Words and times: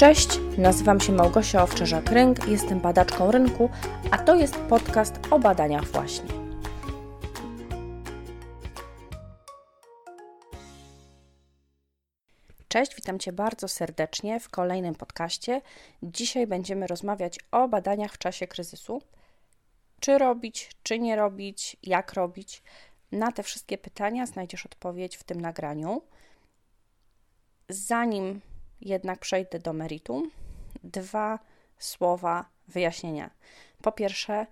Cześć, 0.00 0.28
nazywam 0.58 1.00
się 1.00 1.12
Małgosia 1.12 1.64
Owczerzak-Rynk, 1.64 2.48
jestem 2.48 2.80
badaczką 2.80 3.30
rynku, 3.30 3.70
a 4.10 4.18
to 4.18 4.34
jest 4.34 4.56
podcast 4.56 5.14
o 5.30 5.38
badaniach 5.38 5.84
właśnie. 5.84 6.28
Cześć, 12.68 12.94
witam 12.94 13.18
Cię 13.18 13.32
bardzo 13.32 13.68
serdecznie 13.68 14.40
w 14.40 14.48
kolejnym 14.48 14.94
podcaście. 14.94 15.60
Dzisiaj 16.02 16.46
będziemy 16.46 16.86
rozmawiać 16.86 17.38
o 17.50 17.68
badaniach 17.68 18.12
w 18.12 18.18
czasie 18.18 18.46
kryzysu. 18.46 19.02
Czy 20.00 20.18
robić, 20.18 20.70
czy 20.82 20.98
nie 20.98 21.16
robić, 21.16 21.76
jak 21.82 22.12
robić. 22.12 22.62
Na 23.12 23.32
te 23.32 23.42
wszystkie 23.42 23.78
pytania 23.78 24.26
znajdziesz 24.26 24.66
odpowiedź 24.66 25.16
w 25.16 25.24
tym 25.24 25.40
nagraniu. 25.40 26.02
Zanim 27.68 28.40
jednak 28.80 29.18
przejdę 29.18 29.58
do 29.58 29.72
meritum, 29.72 30.30
dwa 30.84 31.38
słowa 31.78 32.44
wyjaśnienia. 32.68 33.30
Po 33.82 33.92
pierwsze, 33.92 34.46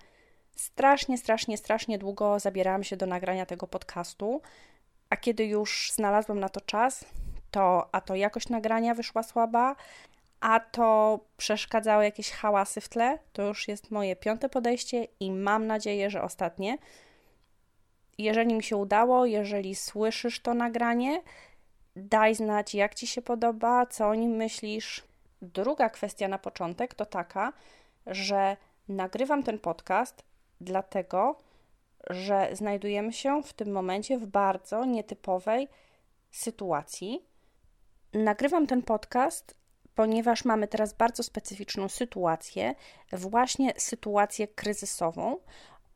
strasznie, 0.57 1.19
strasznie, 1.19 1.59
strasznie 1.59 1.99
długo 1.99 2.39
zabierałam 2.39 2.85
się 2.85 2.97
do 2.97 3.07
nagrania 3.07 3.47
tego 3.47 3.67
podcastu, 3.67 4.43
a 5.11 5.17
kiedy 5.17 5.45
już 5.45 5.93
znalazłam 5.95 6.41
na 6.41 6.49
to 6.49 6.61
czas, 6.61 7.05
to 7.51 7.89
a 7.93 8.01
to 8.01 8.15
jakość 8.15 8.49
nagrania 8.49 8.95
wyszła 8.95 9.23
słaba, 9.23 9.77
a 10.41 10.61
to 10.61 11.21
przeszkadzały 11.37 12.05
jakieś 12.05 12.31
hałasy 12.31 12.81
w 12.81 12.89
tle. 12.89 13.19
To 13.33 13.43
już 13.43 13.69
jest 13.69 13.91
moje 13.91 14.17
piąte 14.17 14.49
podejście 14.49 15.07
i 15.21 15.31
mam 15.31 15.67
nadzieję, 15.67 16.11
że 16.11 16.23
ostatnie. 16.23 16.79
Jeżeli 18.19 18.55
mi 18.55 18.63
się 18.63 18.77
udało, 18.77 19.27
jeżeli 19.27 19.75
słyszysz 19.75 20.41
to 20.41 20.55
nagranie, 20.55 21.23
daj 21.99 22.35
znać, 22.35 22.75
jak 22.75 22.95
ci 22.95 23.07
się 23.07 23.23
podoba, 23.23 23.87
co 23.87 24.09
o 24.09 24.15
nim 24.15 24.31
myślisz. 24.31 25.05
Druga 25.43 25.91
kwestia 25.91 26.29
na 26.29 26.39
początek 26.39 26.95
to 26.95 27.07
taka, 27.07 27.53
że 28.07 28.57
nagrywam 28.89 29.43
ten 29.43 29.59
podcast 29.59 30.23
dlatego, 30.61 31.39
że 32.11 32.49
znajdujemy 32.53 33.13
się 33.13 33.43
w 33.43 33.53
tym 33.53 33.73
momencie 33.73 34.19
w 34.19 34.27
bardzo 34.27 34.85
nietypowej 34.85 35.69
sytuacji. 36.31 37.27
Nagrywam 38.13 38.67
ten 38.67 38.83
podcast, 38.83 39.55
ponieważ 39.95 40.45
mamy 40.45 40.69
teraz 40.69 40.95
bardzo 40.95 41.23
specyficzną 41.23 41.89
sytuację, 41.89 42.75
właśnie 43.13 43.73
sytuację 43.77 44.49
kryzysową. 44.49 45.37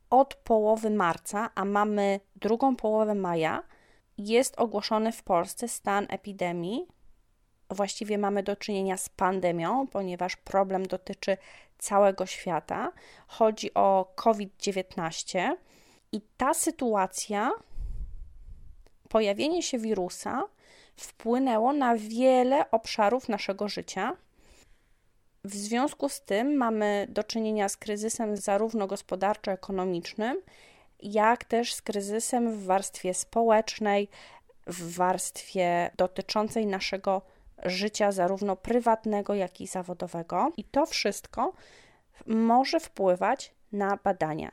Od 0.09 0.35
połowy 0.35 0.89
marca, 0.89 1.49
a 1.55 1.65
mamy 1.65 2.19
drugą 2.35 2.75
połowę 2.75 3.15
maja, 3.15 3.63
jest 4.17 4.59
ogłoszony 4.59 5.11
w 5.11 5.23
Polsce 5.23 5.67
stan 5.67 6.05
epidemii. 6.09 6.87
Właściwie 7.69 8.17
mamy 8.17 8.43
do 8.43 8.55
czynienia 8.55 8.97
z 8.97 9.09
pandemią, 9.09 9.87
ponieważ 9.87 10.35
problem 10.35 10.85
dotyczy 10.85 11.37
całego 11.77 12.25
świata. 12.25 12.91
Chodzi 13.27 13.73
o 13.73 14.13
COVID-19 14.15 15.55
i 16.11 16.21
ta 16.37 16.53
sytuacja, 16.53 17.51
pojawienie 19.09 19.63
się 19.63 19.77
wirusa, 19.77 20.43
wpłynęło 20.97 21.73
na 21.73 21.95
wiele 21.97 22.71
obszarów 22.71 23.29
naszego 23.29 23.67
życia. 23.67 24.17
W 25.43 25.55
związku 25.55 26.09
z 26.09 26.21
tym 26.21 26.57
mamy 26.57 27.07
do 27.09 27.23
czynienia 27.23 27.69
z 27.69 27.77
kryzysem 27.77 28.37
zarówno 28.37 28.87
gospodarczo-ekonomicznym, 28.87 30.41
jak 31.03 31.43
też 31.43 31.73
z 31.73 31.81
kryzysem 31.81 32.51
w 32.51 32.65
warstwie 32.65 33.13
społecznej, 33.13 34.09
w 34.67 34.95
warstwie 34.95 35.91
dotyczącej 35.97 36.65
naszego 36.65 37.21
życia, 37.65 38.11
zarówno 38.11 38.55
prywatnego, 38.55 39.33
jak 39.33 39.61
i 39.61 39.67
zawodowego. 39.67 40.51
I 40.57 40.63
to 40.63 40.85
wszystko 40.85 41.53
może 42.25 42.79
wpływać 42.79 43.53
na 43.71 43.97
badania. 44.03 44.51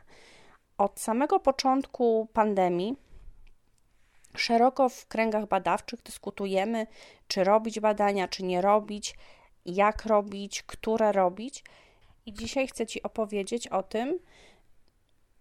Od 0.79 1.01
samego 1.01 1.41
początku 1.41 2.29
pandemii 2.33 2.97
szeroko 4.37 4.89
w 4.89 5.07
kręgach 5.07 5.47
badawczych 5.47 6.03
dyskutujemy, 6.03 6.87
czy 7.29 7.45
robić 7.45 7.81
badania, 7.81 8.29
czy 8.29 8.43
nie 8.43 8.61
robić, 8.61 9.17
jak 9.67 10.07
robić, 10.07 10.63
które 10.63 11.13
robić. 11.13 11.65
I 12.27 12.33
dzisiaj 12.33 12.67
chcę 12.67 12.87
Ci 12.87 13.03
opowiedzieć 13.03 13.69
o 13.69 13.83
tym, 13.83 14.19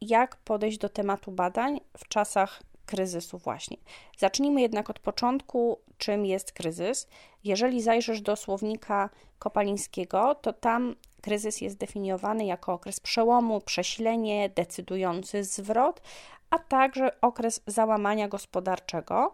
jak 0.02 0.36
podejść 0.36 0.78
do 0.78 0.90
tematu 0.90 1.32
badań 1.32 1.82
w 1.98 2.08
czasach 2.08 2.62
kryzysu 2.86 3.38
właśnie. 3.38 3.78
Zacznijmy 4.18 4.62
jednak 4.62 4.90
od 4.90 5.00
początku, 5.00 5.80
czym 5.98 6.26
jest 6.26 6.52
kryzys. 6.52 7.08
Jeżeli 7.44 7.82
zajrzysz 7.82 8.22
do 8.22 8.36
słownika 8.36 9.10
Kopalińskiego, 9.40 10.36
to 10.36 10.54
tam 10.54 10.96
kryzys 11.22 11.62
jest 11.62 11.78
definiowany 11.78 12.46
jako 12.46 12.74
okres 12.74 13.00
przełomu, 13.00 13.62
przesilenie, 13.62 14.50
decydujący 14.50 15.44
zwrot, 15.44 16.02
a 16.50 16.60
także 16.60 17.22
okres 17.22 17.62
załamania 17.68 18.28
gospodarczego. 18.28 19.34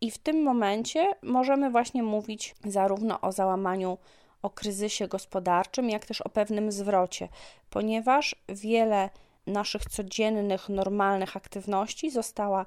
I 0.00 0.10
w 0.10 0.18
tym 0.18 0.42
momencie 0.42 1.14
możemy 1.22 1.70
właśnie 1.70 2.02
mówić 2.02 2.54
zarówno 2.64 3.20
o 3.20 3.32
załamaniu, 3.32 3.98
o 4.42 4.50
kryzysie 4.50 5.08
gospodarczym, 5.08 5.90
jak 5.90 6.06
też 6.06 6.20
o 6.20 6.28
pewnym 6.28 6.72
zwrocie, 6.72 7.28
ponieważ 7.70 8.36
wiele 8.48 9.10
naszych 9.46 9.84
codziennych, 9.84 10.68
normalnych 10.68 11.36
aktywności 11.36 12.10
została 12.10 12.66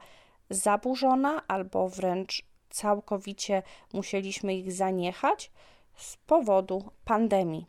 zaburzona 0.50 1.42
albo 1.48 1.90
wręcz 1.90 2.44
całkowicie 2.70 3.64
musieliśmy 3.94 4.56
ich 4.56 4.72
zaniechać 4.72 5.52
z 5.96 6.18
powodu 6.18 6.92
pandemii. 7.06 7.66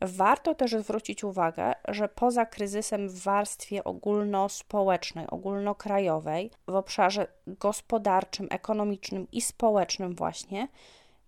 Warto 0.00 0.54
też 0.54 0.72
zwrócić 0.72 1.24
uwagę, 1.24 1.72
że 1.88 2.08
poza 2.08 2.46
kryzysem 2.46 3.08
w 3.08 3.22
warstwie 3.22 3.84
ogólnospołecznej, 3.84 5.26
ogólnokrajowej, 5.26 6.50
w 6.68 6.74
obszarze 6.74 7.26
gospodarczym, 7.46 8.46
ekonomicznym 8.50 9.26
i 9.32 9.40
społecznym, 9.40 10.14
właśnie, 10.14 10.68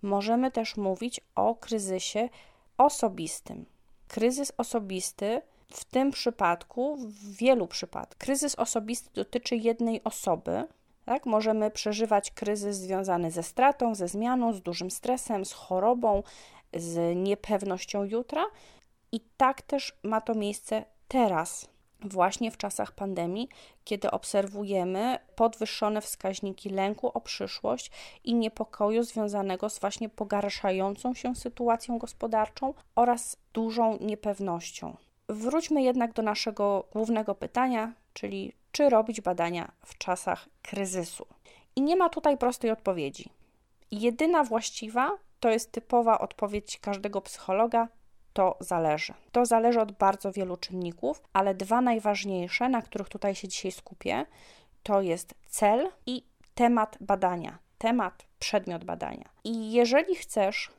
możemy 0.03 0.51
też 0.51 0.77
mówić 0.77 1.21
o 1.35 1.55
kryzysie 1.55 2.29
osobistym. 2.79 3.67
Kryzys 4.09 4.53
osobisty 4.59 5.43
w 5.71 5.85
tym 5.85 6.11
przypadku, 6.11 6.97
w 6.97 7.37
wielu 7.37 7.67
przypadkach, 7.67 8.19
kryzys 8.19 8.55
osobisty 8.55 9.11
dotyczy 9.15 9.57
jednej 9.57 10.05
osoby. 10.05 10.65
Tak? 11.05 11.27
Możemy 11.27 11.71
przeżywać 11.71 12.31
kryzys 12.31 12.77
związany 12.77 13.31
ze 13.31 13.43
stratą, 13.43 13.95
ze 13.95 14.09
zmianą, 14.09 14.53
z 14.53 14.61
dużym 14.61 14.91
stresem, 14.91 15.45
z 15.45 15.53
chorobą, 15.53 16.23
z 16.75 17.17
niepewnością 17.17 18.05
jutra. 18.05 18.45
I 19.13 19.21
tak 19.37 19.63
też 19.63 19.99
ma 20.03 20.21
to 20.21 20.35
miejsce 20.35 20.85
teraz, 21.09 21.69
właśnie 22.01 22.51
w 22.51 22.57
czasach 22.57 22.93
pandemii, 22.93 23.49
kiedy 23.85 24.11
obserwujemy 24.11 25.19
podwyższone 25.37 26.01
wskaźniki 26.01 26.71
lęku 26.71 27.09
o 27.09 27.21
przyszłość 27.21 27.91
i 28.25 28.35
niepokoju 28.35 29.03
związanego 29.03 29.71
z 29.71 29.79
właśnie 29.79 30.09
pogarszającą 30.09 31.15
się 31.15 31.35
sytuacją 31.35 31.99
gospodarczą 31.99 32.75
oraz 32.95 33.37
dużą 33.53 33.99
niepewnością. 34.01 34.97
Wróćmy 35.31 35.83
jednak 35.83 36.13
do 36.13 36.23
naszego 36.23 36.85
głównego 36.93 37.35
pytania, 37.35 37.93
czyli 38.13 38.53
czy 38.73 38.91
robić 38.91 39.21
badania 39.21 39.73
w 39.85 39.99
czasach 39.99 40.49
kryzysu. 40.63 41.27
I 41.77 41.83
nie 41.83 41.97
ma 41.97 42.09
tutaj 42.09 42.39
prostej 42.39 42.71
odpowiedzi. 42.71 43.31
Jedyna 43.91 44.45
właściwa 44.45 45.11
to 45.41 45.51
jest 45.51 45.73
typowa 45.73 46.19
odpowiedź 46.19 46.79
każdego 46.81 47.21
psychologa: 47.21 47.89
to 48.33 48.57
zależy. 48.61 49.15
To 49.33 49.47
zależy 49.47 49.81
od 49.81 49.93
bardzo 49.93 50.33
wielu 50.33 50.57
czynników, 50.57 51.23
ale 51.33 51.55
dwa 51.55 51.81
najważniejsze, 51.81 52.69
na 52.69 52.83
których 52.83 53.09
tutaj 53.09 53.35
się 53.35 53.49
dzisiaj 53.49 53.73
skupię, 53.73 54.27
to 54.83 55.03
jest 55.03 55.35
cel 55.47 55.89
i 56.07 56.25
temat 56.55 56.97
badania, 57.01 57.59
temat, 57.79 58.27
przedmiot 58.39 58.85
badania. 58.85 59.29
I 59.45 59.73
jeżeli 59.73 60.15
chcesz 60.15 60.71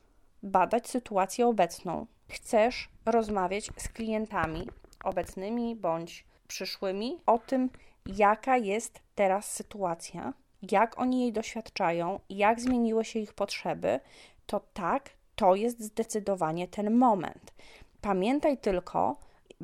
badać 0.44 0.90
sytuację 0.90 1.48
obecną, 1.48 2.06
chcesz 2.32 2.90
rozmawiać 3.06 3.70
z 3.78 3.88
klientami 3.88 4.68
obecnymi 5.04 5.76
bądź 5.76 6.26
przyszłymi 6.48 7.18
o 7.26 7.38
tym, 7.40 7.70
jaka 8.06 8.58
jest 8.58 9.00
teraz 9.16 9.52
sytuacja, 9.52 10.34
jak 10.72 11.00
oni 11.00 11.22
jej 11.22 11.34
doświadczają, 11.34 12.20
jak 12.30 12.62
zmieniły 12.62 13.06
się 13.06 13.20
ich 13.20 13.34
potrzeby, 13.34 14.00
to 14.46 14.62
tak, 14.74 15.10
to 15.36 15.56
jest 15.56 15.80
zdecydowanie 15.80 16.68
ten 16.68 16.98
moment. 16.98 17.54
Pamiętaj 18.02 18.58
tylko, 18.58 19.20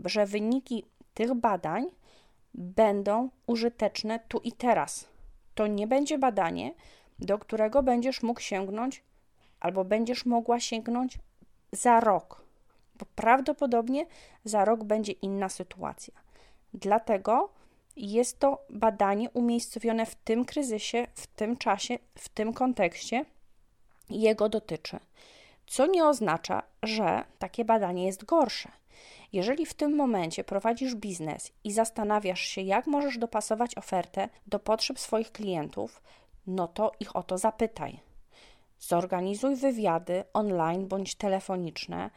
że 0.06 0.26
wyniki 0.26 0.86
tych 1.14 1.34
badań 1.34 1.86
będą 2.54 3.30
użyteczne 3.48 4.20
tu 4.28 4.40
i 4.40 4.52
teraz. 4.52 5.08
To 5.56 5.68
nie 5.68 5.88
będzie 5.88 6.18
badanie, 6.18 6.74
do 7.20 7.40
którego 7.40 7.84
będziesz 7.84 8.24
mógł 8.24 8.40
sięgnąć 8.40 9.04
albo 9.60 9.86
będziesz 9.86 10.26
mogła 10.26 10.60
sięgnąć 10.60 11.20
za 11.72 12.00
rok, 12.00 12.47
bo 13.00 13.06
prawdopodobnie 13.16 14.06
za 14.46 14.66
rok 14.66 14.84
będzie 14.84 15.12
inna 15.12 15.50
sytuacja. 15.50 16.14
Dlatego 16.74 17.50
jest 17.96 18.40
to 18.40 18.66
badanie 18.70 19.30
umiejscowione 19.30 20.06
w 20.06 20.16
tym 20.16 20.46
kryzysie, 20.46 21.08
w 21.14 21.28
tym 21.28 21.58
czasie, 21.58 22.00
w 22.16 22.30
tym 22.30 22.54
kontekście 22.54 23.26
jego 24.10 24.50
dotyczy. 24.50 25.00
Co 25.68 25.86
nie 25.86 26.08
oznacza, 26.08 26.64
że 26.84 27.24
takie 27.40 27.66
badanie 27.66 28.06
jest 28.06 28.26
gorsze. 28.26 28.72
Jeżeli 29.34 29.66
w 29.66 29.74
tym 29.74 29.96
momencie 29.96 30.44
prowadzisz 30.44 30.96
biznes 30.96 31.52
i 31.64 31.72
zastanawiasz 31.72 32.42
się, 32.42 32.62
jak 32.62 32.88
możesz 32.88 33.18
dopasować 33.18 33.78
ofertę 33.78 34.30
do 34.48 34.60
potrzeb 34.60 35.00
swoich 35.00 35.32
klientów, 35.32 36.02
no 36.48 36.68
to 36.68 36.92
ich 37.00 37.16
o 37.16 37.24
to 37.24 37.38
zapytaj. 37.38 38.00
Zorganizuj 38.80 39.56
wywiady 39.56 40.24
online 40.34 40.88
bądź 40.88 41.16
telefoniczne, 41.16 42.10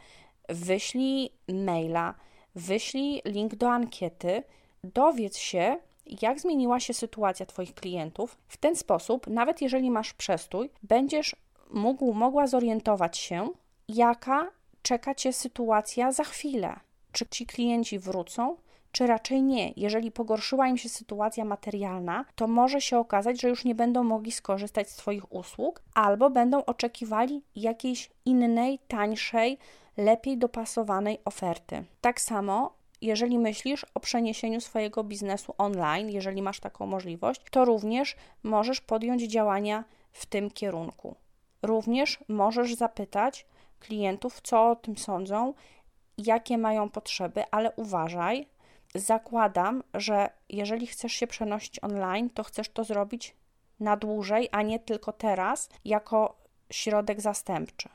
wyślij 0.50 1.32
maila, 1.48 2.14
wyślij 2.54 3.22
link 3.24 3.54
do 3.54 3.70
ankiety, 3.70 4.42
dowiedz 4.84 5.36
się, 5.36 5.76
jak 6.22 6.40
zmieniła 6.40 6.80
się 6.80 6.94
sytuacja 6.94 7.46
Twoich 7.46 7.74
klientów. 7.74 8.36
W 8.48 8.56
ten 8.56 8.76
sposób, 8.76 9.26
nawet 9.26 9.62
jeżeli 9.62 9.90
masz 9.90 10.12
przestój, 10.12 10.70
będziesz 10.82 11.36
mógł, 11.70 12.12
mogła 12.14 12.46
zorientować 12.46 13.18
się, 13.18 13.48
jaka 13.88 14.50
czeka 14.82 15.14
Cię 15.14 15.32
sytuacja 15.32 16.12
za 16.12 16.24
chwilę. 16.24 16.80
Czy 17.12 17.26
ci 17.26 17.46
klienci 17.46 17.98
wrócą, 17.98 18.56
czy 18.92 19.06
raczej 19.06 19.42
nie. 19.42 19.72
Jeżeli 19.76 20.10
pogorszyła 20.10 20.68
im 20.68 20.78
się 20.78 20.88
sytuacja 20.88 21.44
materialna, 21.44 22.24
to 22.34 22.46
może 22.46 22.80
się 22.80 22.98
okazać, 22.98 23.40
że 23.40 23.48
już 23.48 23.64
nie 23.64 23.74
będą 23.74 24.04
mogli 24.04 24.32
skorzystać 24.32 24.90
z 24.90 24.96
Twoich 24.96 25.32
usług, 25.32 25.82
albo 25.94 26.30
będą 26.30 26.64
oczekiwali 26.64 27.42
jakiejś 27.56 28.10
innej, 28.24 28.78
tańszej, 28.88 29.58
lepiej 29.96 30.38
dopasowanej 30.38 31.18
oferty. 31.24 31.84
Tak 32.00 32.20
samo 32.20 32.80
jeżeli 33.02 33.38
myślisz 33.38 33.86
o 33.94 34.00
przeniesieniu 34.00 34.60
swojego 34.60 35.04
biznesu 35.04 35.54
online, 35.58 36.10
jeżeli 36.10 36.42
masz 36.42 36.60
taką 36.60 36.86
możliwość, 36.86 37.40
to 37.50 37.64
również 37.64 38.16
możesz 38.42 38.80
podjąć 38.80 39.22
działania 39.22 39.84
w 40.12 40.26
tym 40.26 40.50
kierunku. 40.50 41.14
Również 41.62 42.18
możesz 42.28 42.74
zapytać 42.74 43.46
klientów, 43.80 44.40
co 44.40 44.70
o 44.70 44.76
tym 44.76 44.96
sądzą, 44.96 45.54
jakie 46.18 46.58
mają 46.58 46.88
potrzeby, 46.88 47.44
ale 47.50 47.72
uważaj, 47.76 48.46
zakładam, 48.94 49.82
że 49.94 50.30
jeżeli 50.48 50.86
chcesz 50.86 51.12
się 51.12 51.26
przenosić 51.26 51.82
online, 51.82 52.30
to 52.30 52.44
chcesz 52.44 52.68
to 52.68 52.84
zrobić 52.84 53.36
na 53.80 53.96
dłużej, 53.96 54.48
a 54.52 54.62
nie 54.62 54.78
tylko 54.78 55.12
teraz, 55.12 55.68
jako 55.84 56.38
środek 56.70 57.20
zastępczy. 57.20 57.88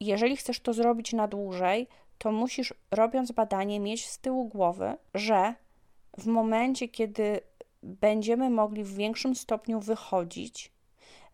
Jeżeli 0.00 0.36
chcesz 0.36 0.60
to 0.60 0.72
zrobić 0.72 1.12
na 1.12 1.28
dłużej, 1.28 1.88
to 2.18 2.32
musisz, 2.32 2.74
robiąc 2.90 3.32
badanie, 3.32 3.80
mieć 3.80 4.08
z 4.08 4.18
tyłu 4.18 4.48
głowy, 4.48 4.96
że 5.14 5.54
w 6.18 6.26
momencie, 6.26 6.88
kiedy 6.88 7.40
będziemy 7.82 8.50
mogli 8.50 8.84
w 8.84 8.94
większym 8.94 9.34
stopniu 9.34 9.80
wychodzić, 9.80 10.72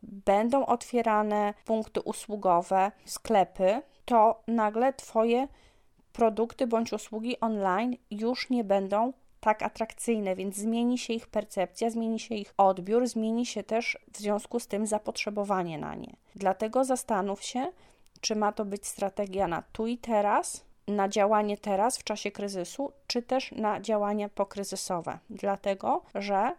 będą 0.02 0.66
otwierane 0.66 1.54
punkty 1.64 2.00
usługowe, 2.00 2.92
sklepy, 3.04 3.82
to 4.04 4.42
nagle 4.46 4.92
Twoje 4.92 5.48
produkty 6.16 6.66
bądź 6.66 6.92
usługi 6.92 7.40
online 7.40 7.96
już 8.10 8.50
nie 8.50 8.64
będą 8.64 9.12
tak 9.40 9.62
atrakcyjne, 9.62 10.36
więc 10.36 10.56
zmieni 10.56 10.98
się 10.98 11.12
ich 11.12 11.26
percepcja, 11.26 11.90
zmieni 11.90 12.20
się 12.20 12.34
ich 12.34 12.54
odbiór, 12.56 13.06
zmieni 13.06 13.46
się 13.46 13.62
też 13.62 13.98
w 14.12 14.18
związku 14.18 14.60
z 14.60 14.66
tym 14.66 14.86
zapotrzebowanie 14.86 15.78
na 15.78 15.94
nie. 15.94 16.16
Dlatego 16.34 16.84
zastanów 16.84 17.42
się, 17.42 17.72
czy 18.20 18.36
ma 18.36 18.52
to 18.52 18.64
być 18.64 18.86
strategia 18.86 19.48
na 19.48 19.62
tu 19.62 19.86
i 19.86 19.98
teraz, 19.98 20.64
na 20.88 21.08
działanie 21.08 21.58
teraz 21.58 21.98
w 21.98 22.04
czasie 22.04 22.30
kryzysu, 22.30 22.92
czy 23.06 23.22
też 23.22 23.52
na 23.52 23.80
działanie 23.80 24.28
pokryzysowe, 24.28 25.19
dlatego 25.30 26.02
że 26.14 26.52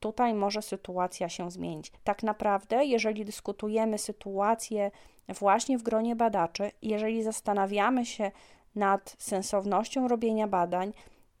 tutaj 0.00 0.34
może 0.34 0.62
sytuacja 0.62 1.28
się 1.28 1.50
zmienić. 1.50 1.92
Tak 2.04 2.22
naprawdę, 2.22 2.84
jeżeli 2.84 3.24
dyskutujemy 3.24 3.98
sytuację 3.98 4.90
właśnie 5.28 5.78
w 5.78 5.82
gronie 5.82 6.16
badaczy, 6.16 6.70
jeżeli 6.82 7.22
zastanawiamy 7.22 8.06
się 8.06 8.30
nad 8.74 9.16
sensownością 9.18 10.08
robienia 10.08 10.48
badań, 10.48 10.92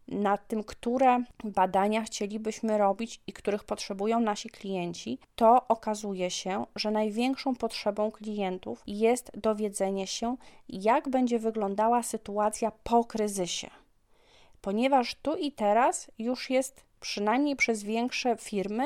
nad 0.08 0.48
tym, 0.48 0.64
które 0.64 1.24
badania 1.44 2.02
chcielibyśmy 2.02 2.78
robić 2.78 3.20
i 3.26 3.32
których 3.32 3.64
potrzebują 3.64 4.20
nasi 4.20 4.50
klienci, 4.50 5.18
to 5.36 5.68
okazuje 5.68 6.30
się, 6.30 6.66
że 6.76 6.90
największą 6.90 7.54
potrzebą 7.54 8.10
klientów 8.10 8.82
jest 8.86 9.30
dowiedzenie 9.34 10.06
się, 10.06 10.36
jak 10.68 11.08
będzie 11.08 11.38
wyglądała 11.38 12.02
sytuacja 12.02 12.72
po 12.84 13.04
kryzysie. 13.04 13.70
Ponieważ 14.60 15.14
tu 15.14 15.36
i 15.36 15.52
teraz 15.52 16.10
już 16.18 16.50
jest 16.50 16.84
przynajmniej 17.00 17.56
przez 17.56 17.82
większe 17.82 18.36
firmy 18.36 18.84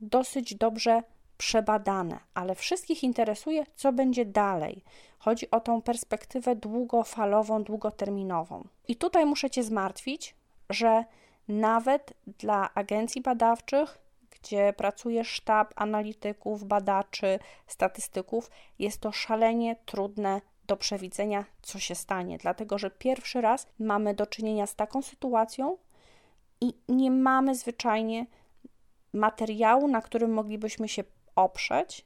dosyć 0.00 0.54
dobrze 0.54 1.02
przebadane, 1.38 2.18
ale 2.34 2.54
wszystkich 2.54 3.02
interesuje, 3.02 3.64
co 3.74 3.92
będzie 3.92 4.24
dalej. 4.24 4.84
Chodzi 5.18 5.50
o 5.50 5.60
tą 5.60 5.82
perspektywę 5.82 6.56
długofalową, 6.56 7.64
długoterminową. 7.64 8.68
I 8.88 8.96
tutaj 8.96 9.26
muszę 9.26 9.50
Cię 9.50 9.62
zmartwić, 9.62 10.34
że 10.70 11.04
nawet 11.48 12.12
dla 12.26 12.74
agencji 12.74 13.22
badawczych, 13.22 13.98
gdzie 14.30 14.72
pracuje 14.76 15.24
sztab 15.24 15.72
analityków, 15.76 16.64
badaczy, 16.64 17.38
statystyków, 17.66 18.50
jest 18.78 19.00
to 19.00 19.12
szalenie 19.12 19.76
trudne 19.84 20.40
do 20.66 20.76
przewidzenia, 20.76 21.44
co 21.62 21.78
się 21.78 21.94
stanie, 21.94 22.38
dlatego 22.38 22.78
że 22.78 22.90
pierwszy 22.90 23.40
raz 23.40 23.66
mamy 23.78 24.14
do 24.14 24.26
czynienia 24.26 24.66
z 24.66 24.74
taką 24.74 25.02
sytuacją 25.02 25.76
i 26.60 26.74
nie 26.88 27.10
mamy 27.10 27.54
zwyczajnie 27.54 28.26
materiału, 29.12 29.88
na 29.88 30.02
którym 30.02 30.32
moglibyśmy 30.32 30.88
się 30.88 31.04
oprzeć, 31.36 32.04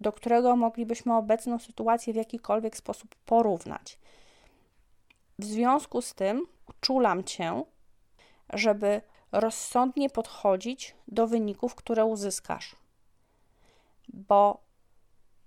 do 0.00 0.12
którego 0.12 0.56
moglibyśmy 0.56 1.16
obecną 1.16 1.58
sytuację 1.58 2.12
w 2.12 2.16
jakikolwiek 2.16 2.76
sposób 2.76 3.14
porównać. 3.14 3.98
W 5.38 5.44
związku 5.44 6.02
z 6.02 6.14
tym 6.14 6.46
uczulam 6.68 7.24
cię, 7.24 7.64
żeby 8.52 9.02
rozsądnie 9.32 10.10
podchodzić 10.10 10.94
do 11.08 11.26
wyników, 11.26 11.74
które 11.74 12.04
uzyskasz, 12.04 12.76
bo 14.08 14.60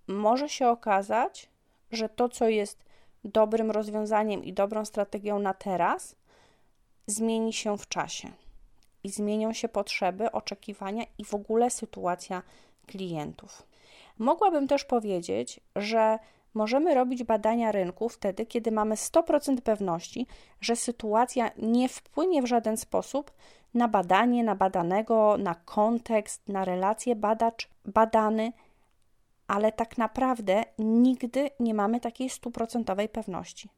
może 0.08 0.50
się 0.50 0.68
okazać, 0.68 1.50
że 1.92 2.10
to, 2.10 2.30
co 2.30 2.50
jest 2.50 2.86
dobrym 3.24 3.72
rozwiązaniem 3.72 4.44
i 4.44 4.54
dobrą 4.54 4.86
strategią 4.86 5.40
na 5.40 5.54
teraz, 5.54 6.16
zmieni 7.08 7.54
się 7.54 7.78
w 7.78 7.88
czasie 7.88 8.32
i 9.04 9.10
zmienią 9.10 9.54
się 9.54 9.70
potrzeby, 9.70 10.32
oczekiwania 10.32 11.04
i 11.18 11.26
w 11.26 11.34
ogóle 11.34 11.70
sytuacja 11.70 12.44
klientów. 12.88 13.64
Mogłabym 14.20 14.68
też 14.68 14.86
powiedzieć, 14.86 15.60
że 15.76 16.20
możemy 16.54 16.96
robić 16.96 17.24
badania 17.24 17.72
rynku 17.72 18.10
wtedy, 18.10 18.46
kiedy 18.46 18.72
mamy 18.72 18.96
100% 18.96 19.62
pewności, 19.62 20.28
że 20.62 20.76
sytuacja 20.76 21.52
nie 21.58 21.90
wpłynie 21.90 22.42
w 22.42 22.46
żaden 22.46 22.78
sposób 22.78 23.32
na 23.74 23.88
badanie, 23.88 24.44
na 24.44 24.56
badanego, 24.56 25.38
na 25.38 25.56
kontekst, 25.56 26.50
na 26.50 26.66
relacje 26.66 27.16
badacz, 27.16 27.70
badany, 27.86 28.54
ale 29.48 29.72
tak 29.72 29.98
naprawdę 29.98 30.64
nigdy 30.80 31.50
nie 31.60 31.74
mamy 31.74 32.00
takiej 32.00 32.30
stuprocentowej 32.30 33.10
pewności. 33.10 33.70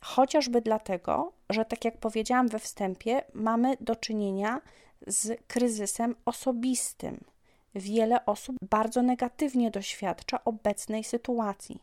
Chociażby 0.00 0.60
dlatego, 0.60 1.32
że 1.50 1.64
tak 1.64 1.84
jak 1.84 1.98
powiedziałam 1.98 2.48
we 2.48 2.58
wstępie, 2.58 3.22
mamy 3.34 3.76
do 3.80 3.96
czynienia 3.96 4.60
z 5.06 5.40
kryzysem 5.46 6.14
osobistym 6.24 7.31
Wiele 7.74 8.26
osób 8.26 8.56
bardzo 8.70 9.02
negatywnie 9.02 9.70
doświadcza 9.70 10.44
obecnej 10.44 11.04
sytuacji. 11.04 11.82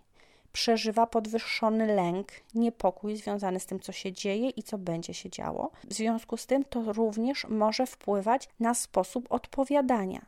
Przeżywa 0.51 1.08
podwyższony 1.08 1.96
lęk, 1.96 2.31
niepokój 2.53 3.15
związany 3.15 3.60
z 3.60 3.65
tym, 3.65 3.79
co 3.79 3.91
się 3.91 4.12
dzieje 4.12 4.50
i 4.50 4.63
co 4.63 4.77
będzie 4.77 5.13
się 5.13 5.29
działo. 5.29 5.72
W 5.84 5.93
związku 5.93 6.38
z 6.38 6.46
tym 6.46 6.63
to 6.63 6.93
również 6.93 7.48
może 7.50 7.86
wpływać 7.86 8.50
na 8.60 8.74
sposób 8.74 9.25
odpowiadania. 9.29 10.25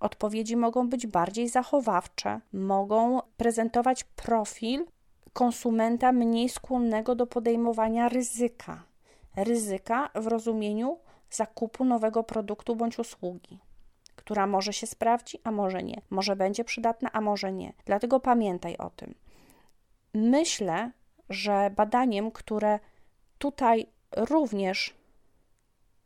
Odpowiedzi 0.00 0.56
mogą 0.56 0.88
być 0.88 1.06
bardziej 1.06 1.48
zachowawcze, 1.48 2.40
mogą 2.52 3.20
prezentować 3.36 4.04
profil 4.04 4.86
konsumenta 5.32 6.12
mniej 6.12 6.48
skłonnego 6.48 7.14
do 7.14 7.26
podejmowania 7.26 8.08
ryzyka. 8.08 8.82
Ryzyka 9.36 10.10
w 10.14 10.26
rozumieniu 10.26 10.98
zakupu 11.30 11.84
nowego 11.84 12.24
produktu 12.24 12.76
bądź 12.76 12.98
usługi 12.98 13.58
która 14.16 14.46
może 14.46 14.72
się 14.72 14.86
sprawdzi, 14.86 15.38
a 15.44 15.50
może 15.50 15.82
nie. 15.82 16.00
Może 16.10 16.36
będzie 16.36 16.64
przydatna, 16.64 17.12
a 17.12 17.20
może 17.20 17.52
nie. 17.52 17.72
Dlatego 17.84 18.20
pamiętaj 18.20 18.76
o 18.76 18.90
tym. 18.90 19.14
Myślę, 20.14 20.90
że 21.30 21.70
badaniem, 21.76 22.30
które 22.30 22.78
tutaj 23.38 23.86
również 24.16 24.94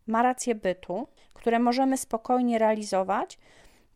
ma 0.06 0.22
rację 0.22 0.54
bytu, 0.54 1.08
które 1.34 1.58
możemy 1.58 1.96
spokojnie 1.96 2.58
realizować, 2.58 3.38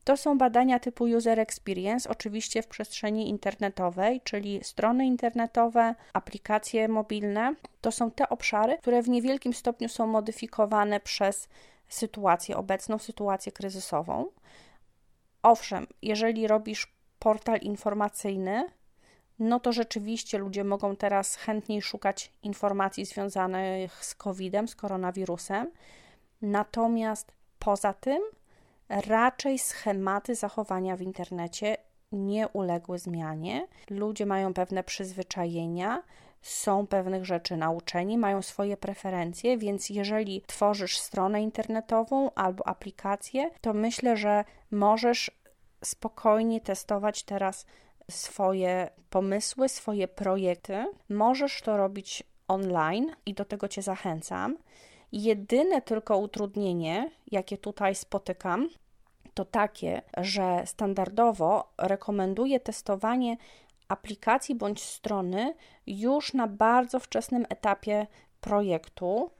to 0.04 0.16
są 0.16 0.38
badania 0.38 0.78
typu 0.78 1.04
user 1.04 1.40
experience, 1.40 2.10
oczywiście 2.10 2.62
w 2.62 2.66
przestrzeni 2.66 3.28
internetowej, 3.28 4.20
czyli 4.24 4.64
strony 4.64 5.06
internetowe, 5.06 5.94
aplikacje 6.12 6.88
mobilne. 6.88 7.54
To 7.80 7.92
są 7.92 8.10
te 8.10 8.28
obszary, 8.28 8.78
które 8.78 9.02
w 9.02 9.08
niewielkim 9.08 9.54
stopniu 9.54 9.88
są 9.88 10.06
modyfikowane 10.06 11.00
przez 11.00 11.48
sytuację 11.92 12.56
obecną, 12.56 12.98
sytuację 12.98 13.52
kryzysową. 13.52 14.26
Owszem, 15.42 15.86
jeżeli 16.02 16.46
robisz 16.46 16.94
portal 17.18 17.58
informacyjny, 17.58 18.66
no 19.38 19.60
to 19.60 19.72
rzeczywiście 19.72 20.38
ludzie 20.38 20.64
mogą 20.64 20.96
teraz 20.96 21.36
chętniej 21.36 21.82
szukać 21.82 22.32
informacji 22.42 23.04
związanych 23.04 24.04
z 24.04 24.14
COVID-em, 24.14 24.68
z 24.68 24.74
koronawirusem. 24.74 25.70
Natomiast 26.42 27.32
poza 27.58 27.92
tym, 27.92 28.22
raczej 28.88 29.58
schematy 29.58 30.34
zachowania 30.34 30.96
w 30.96 31.02
internecie 31.02 31.76
nie 32.12 32.48
uległy 32.48 32.98
zmianie. 32.98 33.66
Ludzie 33.90 34.26
mają 34.26 34.54
pewne 34.54 34.84
przyzwyczajenia, 34.84 36.02
są 36.42 36.86
pewnych 36.86 37.24
rzeczy 37.24 37.56
nauczeni, 37.56 38.18
mają 38.18 38.42
swoje 38.42 38.76
preferencje, 38.76 39.58
więc 39.58 39.90
jeżeli 39.90 40.42
tworzysz 40.46 40.98
stronę 40.98 41.42
internetową 41.42 42.30
albo 42.34 42.68
aplikację, 42.68 43.50
to 43.60 43.72
myślę, 43.72 44.16
że 44.16 44.44
możesz 44.70 45.30
spokojnie 45.84 46.60
testować 46.60 47.22
teraz 47.22 47.66
swoje 48.10 48.90
pomysły, 49.10 49.68
swoje 49.68 50.08
projekty. 50.08 50.86
Możesz 51.08 51.62
to 51.62 51.76
robić 51.76 52.22
online 52.48 53.16
i 53.26 53.34
do 53.34 53.44
tego 53.44 53.68
Cię 53.68 53.82
zachęcam. 53.82 54.56
Jedyne 55.12 55.82
tylko 55.82 56.18
utrudnienie, 56.18 57.10
jakie 57.30 57.58
tutaj 57.58 57.94
spotykam, 57.94 58.68
to 59.34 59.44
takie, 59.44 60.02
że 60.16 60.62
standardowo 60.66 61.72
rekomenduję 61.78 62.60
testowanie 62.60 63.36
aplikacji 63.92 64.54
bądź 64.54 64.82
strony 64.82 65.54
już 65.86 66.34
na 66.34 66.46
bardzo 66.46 67.00
wczesnym 67.00 67.46
etapie 67.48 68.06
projektu, 68.40 69.30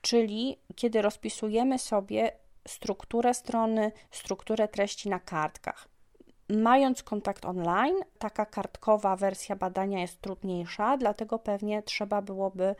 czyli 0.00 0.58
kiedy 0.74 1.02
rozpisujemy 1.02 1.78
sobie 1.78 2.32
strukturę 2.68 3.34
strony, 3.34 3.92
strukturę 4.10 4.68
treści 4.68 5.08
na 5.08 5.18
kartkach. 5.18 5.88
Mając 6.48 7.02
kontakt 7.02 7.44
online, 7.44 7.96
taka 8.18 8.46
kartkowa 8.46 9.16
wersja 9.16 9.56
badania 9.56 10.00
jest 10.00 10.20
trudniejsza, 10.20 10.96
dlatego 10.96 11.38
pewnie 11.38 11.82
trzeba 11.82 12.22
byłoby 12.22 12.74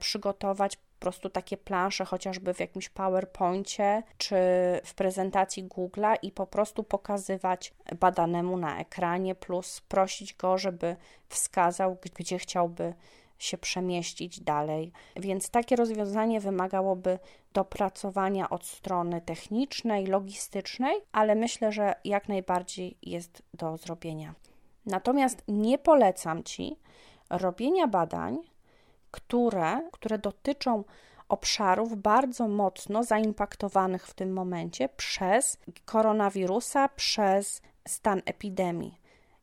przygotować 0.00 0.78
prostu 1.02 1.30
takie 1.30 1.56
plansze, 1.56 2.04
chociażby 2.04 2.54
w 2.54 2.60
jakimś 2.60 2.88
PowerPoincie 2.88 4.02
czy 4.18 4.36
w 4.84 4.94
prezentacji 4.94 5.64
Google'a 5.64 6.16
i 6.22 6.32
po 6.32 6.46
prostu 6.46 6.84
pokazywać 6.84 7.74
badanemu 8.00 8.56
na 8.56 8.80
ekranie, 8.80 9.34
plus 9.34 9.80
prosić 9.80 10.34
go, 10.34 10.58
żeby 10.58 10.96
wskazał, 11.28 11.96
gdzie 12.18 12.38
chciałby 12.38 12.94
się 13.38 13.58
przemieścić 13.58 14.40
dalej. 14.40 14.92
Więc 15.16 15.50
takie 15.50 15.76
rozwiązanie 15.76 16.40
wymagałoby 16.40 17.18
dopracowania 17.52 18.50
od 18.50 18.66
strony 18.66 19.20
technicznej, 19.20 20.06
logistycznej, 20.06 20.96
ale 21.12 21.34
myślę, 21.34 21.72
że 21.72 21.94
jak 22.04 22.28
najbardziej 22.28 22.96
jest 23.02 23.42
do 23.54 23.76
zrobienia. 23.76 24.34
Natomiast 24.86 25.42
nie 25.48 25.78
polecam 25.78 26.42
Ci 26.42 26.76
robienia 27.30 27.86
badań, 27.86 28.38
które, 29.12 29.88
które 29.92 30.18
dotyczą 30.18 30.84
obszarów 31.28 31.96
bardzo 31.96 32.48
mocno 32.48 33.04
zaimpaktowanych 33.04 34.06
w 34.06 34.14
tym 34.14 34.32
momencie 34.32 34.88
przez 34.88 35.56
koronawirusa, 35.84 36.88
przez 36.88 37.62
stan 37.88 38.22
epidemii. 38.24 38.98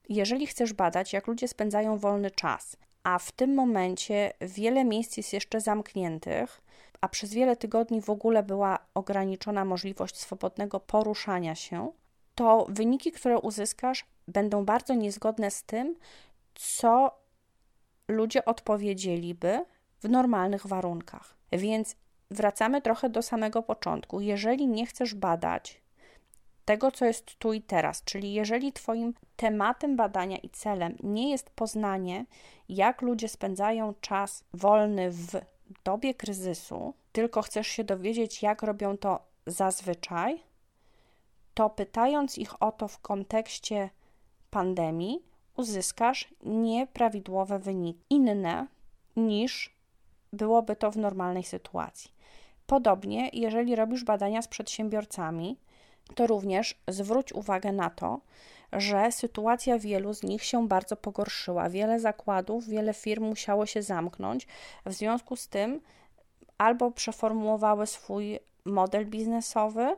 Jeżeli 0.10 0.48
chcesz 0.48 0.74
badać, 0.74 1.14
jak 1.14 1.28
ludzie 1.28 1.48
spędzają 1.48 1.98
wolny 1.98 2.32
czas, 2.32 2.78
a 3.04 3.20
w 3.20 3.32
tym 3.32 3.56
momencie 3.56 4.34
wiele 4.42 4.86
miejsc 4.86 5.18
jest 5.18 5.34
jeszcze 5.34 5.62
zamkniętych, 5.62 6.62
a 7.02 7.08
przez 7.08 7.34
wiele 7.34 7.56
tygodni 7.56 8.02
w 8.02 8.10
ogóle 8.10 8.44
była 8.44 8.80
ograniczona 8.94 9.66
możliwość 9.66 10.18
swobodnego 10.18 10.80
poruszania 10.80 11.56
się, 11.56 11.92
to 12.36 12.66
wyniki, 12.70 13.12
które 13.12 13.40
uzyskasz, 13.40 14.06
będą 14.28 14.66
bardzo 14.66 14.94
niezgodne 14.94 15.52
z 15.52 15.64
tym, 15.64 15.96
co 16.56 17.19
ludzie 18.10 18.46
odpowiedzieliby 18.46 19.66
w 20.00 20.10
normalnych 20.10 20.68
warunkach. 20.68 21.36
Więc 21.52 21.96
wracamy 22.32 22.82
trochę 22.82 23.10
do 23.10 23.22
samego 23.22 23.64
początku. 23.64 24.22
Jeżeli 24.22 24.68
nie 24.68 24.86
chcesz 24.86 25.14
badać 25.14 25.82
tego, 26.66 26.92
co 26.92 27.06
jest 27.06 27.36
tu 27.36 27.54
i 27.54 27.62
teraz, 27.62 28.04
czyli 28.04 28.34
jeżeli 28.34 28.74
Twoim 28.74 29.14
tematem 29.36 29.96
badania 29.96 30.38
i 30.38 30.50
celem 30.50 30.96
nie 31.04 31.32
jest 31.32 31.50
poznanie, 31.50 32.26
jak 32.70 33.02
ludzie 33.02 33.28
spędzają 33.28 33.94
czas 34.02 34.44
wolny 34.54 35.12
w 35.12 35.42
dobie 35.84 36.14
kryzysu, 36.14 36.94
tylko 37.12 37.42
chcesz 37.42 37.68
się 37.68 37.84
dowiedzieć, 37.84 38.42
jak 38.42 38.62
robią 38.64 38.98
to 38.98 39.20
zazwyczaj, 39.48 40.44
to 41.54 41.70
pytając 41.70 42.38
ich 42.38 42.64
o 42.64 42.72
to 42.72 42.88
w 42.88 43.00
kontekście 43.00 43.90
pandemii, 44.50 45.24
uzyskasz 45.60 46.28
nieprawidłowe 46.44 47.60
wyniki, 47.60 48.00
inne 48.10 48.68
niż 49.16 49.76
byłoby 50.34 50.76
to 50.76 50.92
w 50.92 50.98
normalnej 50.98 51.44
sytuacji. 51.44 52.12
Podobnie, 52.68 53.30
jeżeli 53.34 53.76
robisz 53.76 54.04
badania 54.04 54.42
z 54.42 54.48
przedsiębiorcami, 54.48 55.58
to 56.16 56.28
również 56.28 56.76
zwróć 56.88 57.34
uwagę 57.34 57.72
na 57.72 57.90
to, 57.90 58.20
że 58.74 59.12
sytuacja 59.12 59.80
wielu 59.80 60.14
z 60.14 60.24
nich 60.24 60.44
się 60.44 60.68
bardzo 60.68 60.96
pogorszyła. 60.96 61.70
Wiele 61.70 62.00
zakładów, 62.00 62.68
wiele 62.68 62.94
firm 62.94 63.24
musiało 63.24 63.66
się 63.66 63.82
zamknąć. 63.82 64.48
W 64.86 64.94
związku 64.94 65.36
z 65.36 65.48
tym 65.48 65.82
albo 66.58 66.92
przeformułowały 66.92 67.88
swój 67.88 68.40
model 68.66 69.06
biznesowy, 69.06 69.96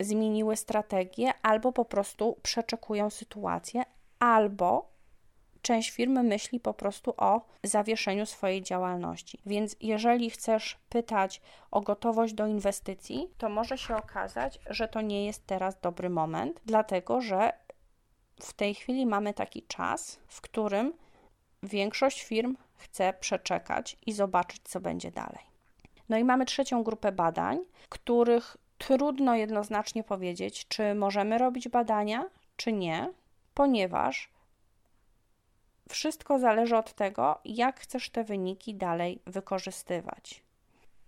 zmieniły 0.00 0.56
strategię, 0.56 1.32
albo 1.42 1.72
po 1.72 1.84
prostu 1.84 2.36
przeczekują 2.42 3.10
sytuację, 3.10 3.84
albo 4.18 4.94
część 5.62 5.90
firmy 5.90 6.22
myśli 6.22 6.60
po 6.60 6.74
prostu 6.74 7.14
o 7.16 7.46
zawieszeniu 7.62 8.26
swojej 8.26 8.62
działalności. 8.62 9.38
Więc 9.46 9.76
jeżeli 9.80 10.30
chcesz 10.30 10.78
pytać 10.88 11.40
o 11.70 11.80
gotowość 11.80 12.34
do 12.34 12.46
inwestycji, 12.46 13.28
to 13.38 13.48
może 13.48 13.78
się 13.78 13.96
okazać, 13.96 14.58
że 14.70 14.88
to 14.88 15.00
nie 15.00 15.26
jest 15.26 15.46
teraz 15.46 15.80
dobry 15.80 16.10
moment, 16.10 16.60
dlatego 16.66 17.20
że 17.20 17.52
w 18.40 18.52
tej 18.52 18.74
chwili 18.74 19.06
mamy 19.06 19.34
taki 19.34 19.62
czas, 19.62 20.18
w 20.28 20.40
którym 20.40 20.92
większość 21.62 22.22
firm 22.22 22.56
chce 22.74 23.14
przeczekać 23.20 23.96
i 24.06 24.12
zobaczyć, 24.12 24.62
co 24.64 24.80
będzie 24.80 25.10
dalej. 25.10 25.44
No 26.08 26.16
i 26.16 26.24
mamy 26.24 26.44
trzecią 26.44 26.82
grupę 26.82 27.12
badań, 27.12 27.58
których 27.88 28.56
trudno 28.78 29.34
jednoznacznie 29.34 30.04
powiedzieć, 30.04 30.68
czy 30.68 30.94
możemy 30.94 31.38
robić 31.38 31.68
badania, 31.68 32.24
czy 32.56 32.72
nie, 32.72 33.12
ponieważ 33.54 34.32
wszystko 35.88 36.38
zależy 36.38 36.76
od 36.76 36.92
tego, 36.92 37.38
jak 37.44 37.80
chcesz 37.80 38.10
te 38.10 38.24
wyniki 38.24 38.74
dalej 38.74 39.22
wykorzystywać. 39.26 40.44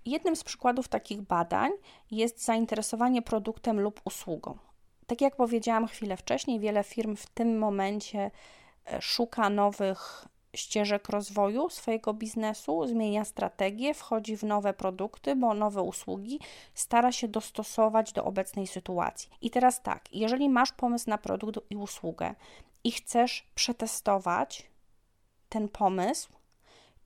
Jednym 0.04 0.36
z 0.36 0.44
przykładów 0.44 0.88
takich 0.88 1.22
badań 1.22 1.70
jest 2.10 2.44
zainteresowanie 2.44 3.22
produktem 3.22 3.80
lub 3.80 4.00
usługą. 4.04 4.58
Tak 5.06 5.20
jak 5.20 5.36
powiedziałam 5.36 5.86
chwilę 5.86 6.16
wcześniej, 6.16 6.60
wiele 6.60 6.84
firm 6.84 7.16
w 7.16 7.26
tym 7.26 7.58
momencie 7.58 8.30
e, 8.86 9.02
szuka 9.02 9.50
nowych 9.50 10.28
ścieżek 10.56 11.08
rozwoju 11.08 11.70
swojego 11.70 12.14
biznesu, 12.14 12.86
zmienia 12.86 13.24
strategię, 13.24 13.94
wchodzi 13.94 14.36
w 14.36 14.42
nowe 14.42 14.74
produkty, 14.74 15.36
bo 15.36 15.54
nowe 15.54 15.82
usługi, 15.82 16.40
stara 16.74 17.12
się 17.12 17.28
dostosować 17.28 18.12
do 18.12 18.24
obecnej 18.24 18.66
sytuacji. 18.66 19.30
I 19.40 19.50
teraz 19.50 19.82
tak, 19.82 20.04
jeżeli 20.12 20.48
masz 20.48 20.72
pomysł 20.72 21.10
na 21.10 21.18
produkt 21.18 21.58
i 21.70 21.76
usługę 21.76 22.34
i 22.84 22.92
chcesz 22.92 23.50
przetestować 23.54 24.70
ten 25.48 25.68
pomysł, 25.68 26.28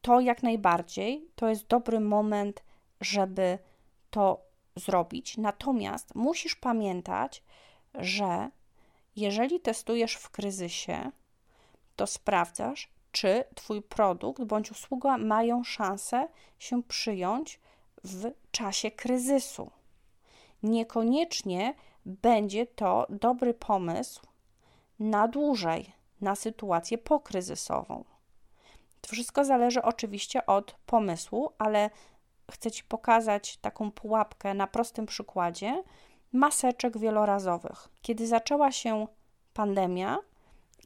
to 0.03 0.21
jak 0.21 0.43
najbardziej 0.43 1.29
to 1.35 1.49
jest 1.49 1.67
dobry 1.67 2.01
moment, 2.01 2.63
żeby 3.01 3.59
to 4.11 4.41
zrobić. 4.77 5.37
Natomiast 5.37 6.15
musisz 6.15 6.55
pamiętać, 6.55 7.43
że 7.95 8.51
jeżeli 9.17 9.61
testujesz 9.61 10.15
w 10.15 10.31
kryzysie, 10.31 11.11
to 11.97 12.07
sprawdzasz, 12.07 12.89
czy 13.13 13.45
Twój 13.55 13.83
produkt 13.83 14.45
bądź 14.45 14.71
usługa 14.71 15.19
mają 15.19 15.65
szansę 15.65 16.29
się 16.59 16.83
przyjąć 16.83 17.61
w 18.05 18.33
czasie 18.51 18.91
kryzysu. 18.91 19.71
Niekoniecznie 20.63 21.75
będzie 22.07 22.67
to 22.67 23.07
dobry 23.11 23.55
pomysł 23.55 24.21
na 24.99 25.29
dłużej, 25.29 25.93
na 26.21 26.35
sytuację 26.35 26.99
pokryzysową. 26.99 28.05
To 29.01 29.09
wszystko 29.13 29.45
zależy 29.45 29.83
oczywiście 29.83 30.47
od 30.47 30.73
pomysłu, 30.87 31.51
ale 31.59 31.91
chcę 32.51 32.71
Ci 32.71 32.85
pokazać 32.85 33.57
taką 33.57 33.93
pułapkę 33.93 34.55
na 34.55 34.67
prostym 34.67 35.07
przykładzie 35.07 35.83
maseczek 36.33 36.99
wielorazowych. 36.99 37.89
Kiedy 38.03 38.27
zaczęła 38.27 38.73
się 38.73 39.07
pandemia, 39.55 40.19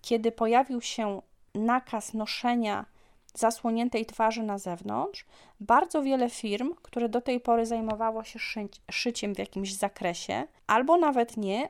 kiedy 0.01 0.33
pojawił 0.33 0.81
się 0.81 1.23
nakaz 1.55 2.15
noszenia 2.15 2.87
zasłoniętej 3.35 4.07
twarzy 4.07 4.43
na 4.43 4.59
zewnątrz, 4.59 5.27
bardzo 5.61 6.03
wiele 6.03 6.31
firm, 6.31 6.75
które 6.83 7.09
do 7.09 7.21
tej 7.21 7.41
pory 7.41 7.67
zajmowało 7.67 8.25
się 8.25 8.39
szy 8.39 8.69
szyciem 8.91 9.35
w 9.35 9.39
jakimś 9.39 9.75
zakresie, 9.75 10.47
albo 10.67 10.97
nawet 10.97 11.37
nie, 11.37 11.69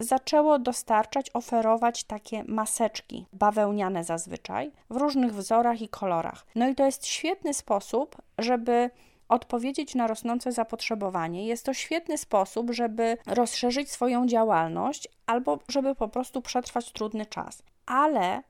zaczęło 0.00 0.58
dostarczać, 0.58 1.30
oferować 1.34 2.04
takie 2.04 2.44
maseczki 2.44 3.26
bawełniane 3.32 4.04
zazwyczaj 4.04 4.72
w 4.90 4.96
różnych 4.96 5.34
wzorach 5.34 5.82
i 5.82 5.88
kolorach. 5.88 6.46
No 6.54 6.68
i 6.68 6.74
to 6.74 6.84
jest 6.84 7.06
świetny 7.06 7.54
sposób, 7.54 8.16
żeby 8.38 8.90
odpowiedzieć 9.28 9.94
na 9.94 10.06
rosnące 10.06 10.52
zapotrzebowanie. 10.52 11.46
Jest 11.46 11.66
to 11.66 11.74
świetny 11.74 12.18
sposób, 12.18 12.70
żeby 12.70 13.18
rozszerzyć 13.26 13.90
swoją 13.90 14.26
działalność 14.26 15.08
albo 15.26 15.58
żeby 15.68 15.94
po 15.94 16.08
prostu 16.08 16.42
przetrwać 16.42 16.92
trudny 16.92 17.26
czas. 17.26 17.62
Ale 17.86 18.42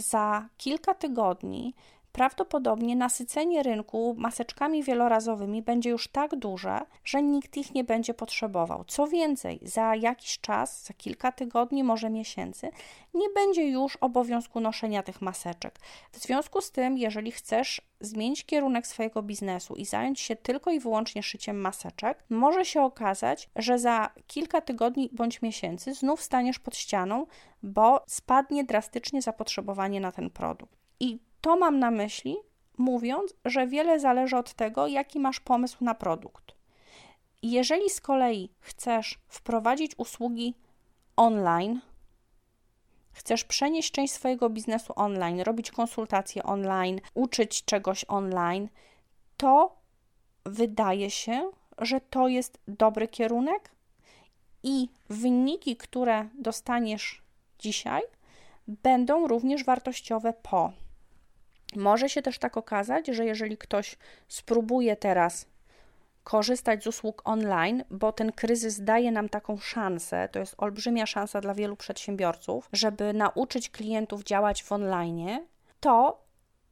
za 0.00 0.48
kilka 0.56 0.94
tygodni 0.94 1.74
prawdopodobnie 2.16 2.96
nasycenie 2.96 3.62
rynku 3.62 4.14
maseczkami 4.18 4.82
wielorazowymi 4.82 5.62
będzie 5.62 5.90
już 5.90 6.08
tak 6.08 6.36
duże, 6.36 6.80
że 7.04 7.22
nikt 7.22 7.56
ich 7.56 7.74
nie 7.74 7.84
będzie 7.84 8.14
potrzebował. 8.14 8.84
Co 8.84 9.06
więcej, 9.06 9.58
za 9.62 9.94
jakiś 9.94 10.38
czas, 10.38 10.84
za 10.84 10.94
kilka 10.94 11.32
tygodni, 11.32 11.84
może 11.84 12.10
miesięcy, 12.10 12.70
nie 13.14 13.28
będzie 13.34 13.68
już 13.68 13.96
obowiązku 13.96 14.60
noszenia 14.60 15.02
tych 15.02 15.22
maseczek. 15.22 15.78
W 16.12 16.18
związku 16.18 16.60
z 16.60 16.70
tym, 16.70 16.98
jeżeli 16.98 17.32
chcesz 17.32 17.80
zmienić 18.00 18.44
kierunek 18.44 18.86
swojego 18.86 19.22
biznesu 19.22 19.74
i 19.74 19.84
zająć 19.84 20.20
się 20.20 20.36
tylko 20.36 20.70
i 20.70 20.80
wyłącznie 20.80 21.22
szyciem 21.22 21.60
maseczek, 21.60 22.24
może 22.30 22.64
się 22.64 22.82
okazać, 22.82 23.48
że 23.56 23.78
za 23.78 24.10
kilka 24.26 24.60
tygodni 24.60 25.10
bądź 25.12 25.42
miesięcy 25.42 25.94
znów 25.94 26.22
staniesz 26.22 26.58
pod 26.58 26.76
ścianą, 26.76 27.26
bo 27.62 28.04
spadnie 28.06 28.64
drastycznie 28.64 29.22
zapotrzebowanie 29.22 30.00
na 30.00 30.12
ten 30.12 30.30
produkt. 30.30 30.76
I 31.00 31.25
to 31.40 31.56
mam 31.56 31.78
na 31.78 31.90
myśli, 31.90 32.36
mówiąc, 32.78 33.34
że 33.44 33.66
wiele 33.66 34.00
zależy 34.00 34.36
od 34.36 34.54
tego, 34.54 34.86
jaki 34.86 35.20
masz 35.20 35.40
pomysł 35.40 35.84
na 35.84 35.94
produkt. 35.94 36.54
Jeżeli 37.42 37.90
z 37.90 38.00
kolei 38.00 38.50
chcesz 38.60 39.18
wprowadzić 39.28 39.92
usługi 39.96 40.54
online, 41.16 41.80
chcesz 43.12 43.44
przenieść 43.44 43.92
część 43.92 44.12
swojego 44.12 44.50
biznesu 44.50 44.92
online, 44.96 45.40
robić 45.40 45.70
konsultacje 45.70 46.42
online, 46.42 47.00
uczyć 47.14 47.64
czegoś 47.64 48.04
online, 48.08 48.68
to 49.36 49.76
wydaje 50.44 51.10
się, 51.10 51.50
że 51.78 52.00
to 52.00 52.28
jest 52.28 52.58
dobry 52.68 53.08
kierunek 53.08 53.70
i 54.62 54.88
wyniki, 55.08 55.76
które 55.76 56.28
dostaniesz 56.38 57.22
dzisiaj, 57.58 58.02
będą 58.68 59.26
również 59.28 59.64
wartościowe 59.64 60.32
po. 60.32 60.72
Może 61.74 62.08
się 62.08 62.22
też 62.22 62.38
tak 62.38 62.56
okazać, 62.56 63.06
że 63.06 63.24
jeżeli 63.24 63.58
ktoś 63.58 63.96
spróbuje 64.28 64.96
teraz 64.96 65.46
korzystać 66.24 66.84
z 66.84 66.86
usług 66.86 67.22
online, 67.24 67.84
bo 67.90 68.12
ten 68.12 68.32
kryzys 68.32 68.84
daje 68.84 69.12
nam 69.12 69.28
taką 69.28 69.58
szansę, 69.58 70.28
to 70.32 70.38
jest 70.38 70.54
olbrzymia 70.58 71.06
szansa 71.06 71.40
dla 71.40 71.54
wielu 71.54 71.76
przedsiębiorców, 71.76 72.68
żeby 72.72 73.12
nauczyć 73.12 73.70
klientów 73.70 74.24
działać 74.24 74.62
w 74.62 74.72
online, 74.72 75.46
to 75.80 76.22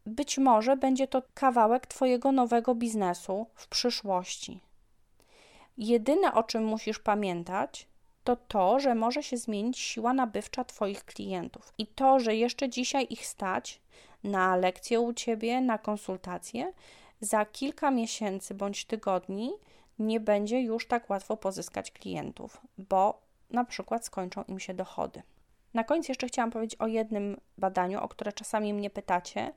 być 0.06 0.38
może 0.38 0.76
będzie 0.76 1.08
to 1.08 1.22
kawałek 1.34 1.86
Twojego 1.86 2.32
nowego 2.32 2.74
biznesu 2.74 3.46
w 3.54 3.68
przyszłości. 3.68 4.60
Jedyne 5.78 6.34
o 6.34 6.42
czym 6.42 6.64
musisz 6.64 6.98
pamiętać, 6.98 7.88
to 8.24 8.36
to, 8.36 8.80
że 8.80 8.94
może 8.94 9.22
się 9.22 9.36
zmienić 9.36 9.78
siła 9.78 10.12
nabywcza 10.12 10.64
Twoich 10.64 11.04
klientów 11.04 11.72
i 11.78 11.86
to, 11.86 12.20
że 12.20 12.34
jeszcze 12.36 12.68
dzisiaj 12.68 13.06
ich 13.10 13.26
stać 13.26 13.80
na 14.24 14.56
lekcję 14.56 15.00
u 15.00 15.12
ciebie, 15.12 15.60
na 15.60 15.78
konsultację, 15.78 16.72
za 17.20 17.44
kilka 17.44 17.90
miesięcy 17.90 18.54
bądź 18.54 18.84
tygodni 18.84 19.52
nie 19.98 20.20
będzie 20.20 20.60
już 20.60 20.86
tak 20.86 21.10
łatwo 21.10 21.36
pozyskać 21.36 21.90
klientów, 21.90 22.60
bo 22.78 23.22
na 23.50 23.64
przykład 23.64 24.06
skończą 24.06 24.44
im 24.48 24.60
się 24.60 24.74
dochody. 24.74 25.22
Na 25.74 25.84
koniec 25.84 26.08
jeszcze 26.08 26.26
chciałam 26.26 26.50
powiedzieć 26.50 26.80
o 26.80 26.86
jednym 26.86 27.40
badaniu, 27.58 28.00
o 28.00 28.08
które 28.08 28.32
czasami 28.32 28.74
mnie 28.74 28.90
pytacie, 28.90 29.52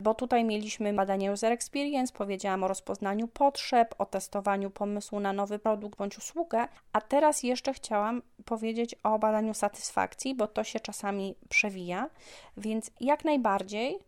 bo 0.00 0.14
tutaj 0.14 0.44
mieliśmy 0.44 0.92
badanie 0.92 1.32
User 1.32 1.52
Experience, 1.52 2.12
powiedziałam 2.12 2.64
o 2.64 2.68
rozpoznaniu 2.68 3.28
potrzeb, 3.28 3.94
o 3.98 4.06
testowaniu 4.06 4.70
pomysłu 4.70 5.20
na 5.20 5.32
nowy 5.32 5.58
produkt 5.58 5.98
bądź 5.98 6.18
usługę, 6.18 6.68
a 6.92 7.00
teraz 7.00 7.42
jeszcze 7.42 7.72
chciałam 7.72 8.22
powiedzieć 8.44 8.94
o 9.02 9.18
badaniu 9.18 9.54
satysfakcji, 9.54 10.34
bo 10.34 10.46
to 10.46 10.64
się 10.64 10.80
czasami 10.80 11.34
przewija, 11.48 12.10
więc 12.56 12.90
jak 13.00 13.24
najbardziej 13.24 13.98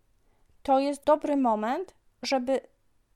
to 0.63 0.81
jest 0.81 1.05
dobry 1.05 1.37
moment, 1.37 1.95
żeby 2.23 2.61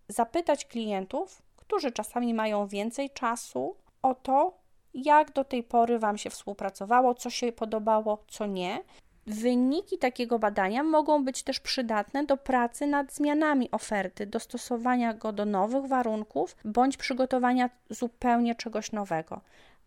zapytać 0.08 0.64
klientów, 0.64 1.42
którzy 1.56 1.92
czasami 1.92 2.34
mają 2.34 2.66
więcej 2.66 3.10
czasu, 3.10 3.76
o 4.02 4.14
to, 4.14 4.58
jak 4.94 5.32
do 5.32 5.44
tej 5.44 5.62
pory 5.62 5.98
Wam 5.98 6.18
się 6.18 6.30
współpracowało, 6.30 7.14
co 7.14 7.30
się 7.30 7.52
podobało, 7.52 8.24
co 8.28 8.46
nie. 8.46 8.82
Wyniki 9.26 9.98
takiego 9.98 10.38
badania 10.38 10.82
mogą 10.82 11.24
być 11.24 11.42
też 11.42 11.60
przydatne 11.60 12.24
do 12.24 12.36
pracy 12.36 12.86
nad 12.86 13.12
zmianami 13.12 13.70
oferty, 13.70 14.26
dostosowania 14.26 15.14
go 15.14 15.32
do 15.32 15.44
nowych 15.44 15.86
warunków 15.86 16.56
bądź 16.64 16.96
przygotowania 16.96 17.70
zupełnie 17.90 18.54
czegoś 18.54 18.92
nowego. 18.92 19.40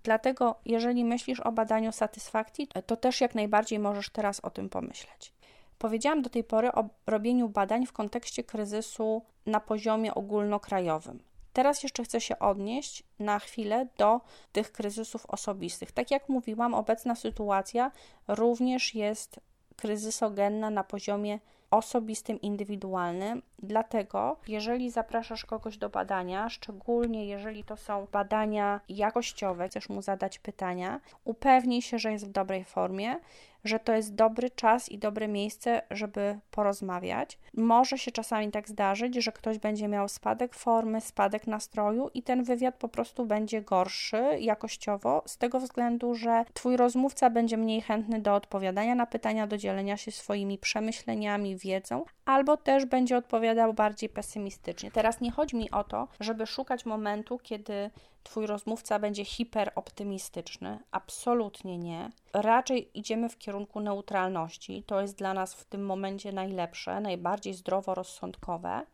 Dlatego, 0.04 0.56
jeżeli 0.66 1.06
myślisz 1.06 1.40
o 1.40 1.52
badaniu 1.52 1.92
satysfakcji, 1.92 2.68
to 2.86 2.98
też 2.98 3.22
jak 3.22 3.36
najbardziej 3.36 3.80
możesz 3.80 4.10
teraz 4.10 4.40
o 4.40 4.50
tym 4.50 4.70
pomyśleć. 4.70 5.34
Powiedziałam 5.78 6.22
do 6.22 6.30
tej 6.30 6.44
pory 6.44 6.72
o 6.72 6.90
robieniu 7.08 7.50
badań 7.50 7.86
w 7.86 7.94
kontekście 7.94 8.44
kryzysu 8.44 9.22
na 9.46 9.60
poziomie 9.60 10.16
ogólnokrajowym. 10.16 11.20
Teraz 11.54 11.84
jeszcze 11.84 12.04
chcę 12.04 12.22
się 12.22 12.40
odnieść 12.40 13.04
na 13.20 13.40
chwilę 13.40 13.88
do 13.98 14.22
tych 14.52 14.72
kryzysów 14.72 15.26
osobistych. 15.26 15.92
Tak 15.92 16.12
jak 16.12 16.30
mówiłam, 16.30 16.74
obecna 16.74 17.16
sytuacja 17.16 17.92
również 18.28 18.96
jest 18.96 19.40
kryzysogenna 19.76 20.70
na 20.70 20.84
poziomie 20.84 21.40
osobistym, 21.72 22.42
indywidualnym. 22.42 23.42
Dlatego, 23.60 24.38
jeżeli 24.48 24.92
zapraszasz 24.92 25.46
kogoś 25.46 25.78
do 25.78 25.90
badania, 25.90 26.50
szczególnie 26.50 27.26
jeżeli 27.26 27.64
to 27.64 27.78
są 27.78 28.08
badania 28.12 28.82
jakościowe, 28.90 29.68
chcesz 29.70 29.90
mu 29.90 30.02
zadać 30.02 30.40
pytania, 30.40 31.00
upewnij 31.24 31.82
się, 31.82 32.00
że 32.00 32.12
jest 32.12 32.28
w 32.28 32.32
dobrej 32.32 32.64
formie, 32.64 33.16
że 33.64 33.80
to 33.80 33.94
jest 33.94 34.16
dobry 34.16 34.50
czas 34.50 34.90
i 34.90 34.98
dobre 34.98 35.28
miejsce, 35.28 35.82
żeby 35.92 36.40
porozmawiać. 36.52 37.38
Może 37.54 37.98
się 37.98 38.12
czasami 38.12 38.52
tak 38.52 38.70
zdarzyć, 38.70 39.16
że 39.16 39.32
ktoś 39.32 39.58
będzie 39.58 39.88
miał 39.88 40.08
spadek 40.08 40.54
formy, 40.54 41.02
spadek 41.02 41.48
nastroju 41.48 42.10
i 42.14 42.24
ten 42.24 42.44
wywiad 42.44 42.76
po 42.76 42.88
prostu 42.88 43.26
będzie 43.26 43.62
gorszy 43.62 44.24
jakościowo, 44.40 45.24
z 45.26 45.38
tego 45.38 45.60
względu, 45.60 46.16
że 46.16 46.46
Twój 46.54 46.78
rozmówca 46.78 47.30
będzie 47.30 47.58
mniej 47.58 47.82
chętny 47.82 48.22
do 48.22 48.36
odpowiadania 48.36 48.96
na 48.96 49.06
pytania, 49.06 49.48
do 49.48 49.58
dzielenia 49.58 49.98
się 49.98 50.12
swoimi 50.12 50.58
przemyśleniami, 50.58 51.57
wiedzą, 51.58 52.06
albo 52.26 52.58
też 52.58 52.86
będzie 52.86 53.18
odpowiadał 53.18 53.74
bardziej 53.74 54.10
pesymistycznie. 54.10 54.92
Teraz 54.92 55.22
nie 55.22 55.32
chodzi 55.32 55.56
mi 55.56 55.72
o 55.72 55.84
to, 55.84 56.08
żeby 56.20 56.48
szukać 56.48 56.86
momentu, 56.86 57.40
kiedy 57.44 57.92
Twój 58.28 58.48
rozmówca 58.48 59.00
będzie 59.00 59.26
hiperoptymistyczny. 59.26 60.80
Absolutnie 60.92 61.78
nie. 61.78 62.12
Raczej 62.34 63.00
idziemy 63.00 63.30
w 63.30 63.38
kierunku 63.38 63.80
neutralności. 63.80 64.84
To 64.84 65.02
jest 65.02 65.18
dla 65.18 65.34
nas 65.34 65.54
w 65.54 65.66
tym 65.66 65.86
momencie 65.86 66.32
najlepsze, 66.32 67.02
najbardziej 67.02 67.54
zdroworozsądkowe. 67.54 68.86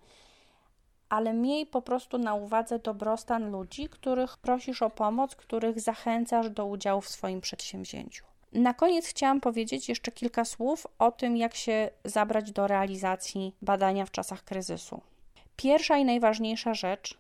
Ale 1.10 1.34
miej 1.34 1.66
po 1.66 1.82
prostu 1.82 2.18
na 2.18 2.34
uwadze 2.34 2.80
dobrostan 2.80 3.52
ludzi, 3.52 3.90
których 3.90 4.38
prosisz 4.38 4.82
o 4.82 4.90
pomoc, 4.90 5.36
których 5.36 5.82
zachęcasz 5.82 6.50
do 6.50 6.66
udziału 6.66 7.02
w 7.02 7.10
swoim 7.10 7.42
przedsięwzięciu. 7.42 8.26
Na 8.54 8.74
koniec 8.74 9.08
chciałam 9.08 9.42
powiedzieć 9.42 9.90
jeszcze 9.90 10.12
kilka 10.12 10.46
słów 10.46 10.88
o 11.00 11.12
tym, 11.12 11.38
jak 11.38 11.56
się 11.56 11.90
zabrać 12.06 12.52
do 12.52 12.68
realizacji 12.68 13.56
badania 13.62 14.06
w 14.06 14.12
czasach 14.12 14.44
kryzysu. 14.44 15.02
Pierwsza 15.56 15.98
i 15.98 16.06
najważniejsza 16.06 16.74
rzecz 16.74 17.18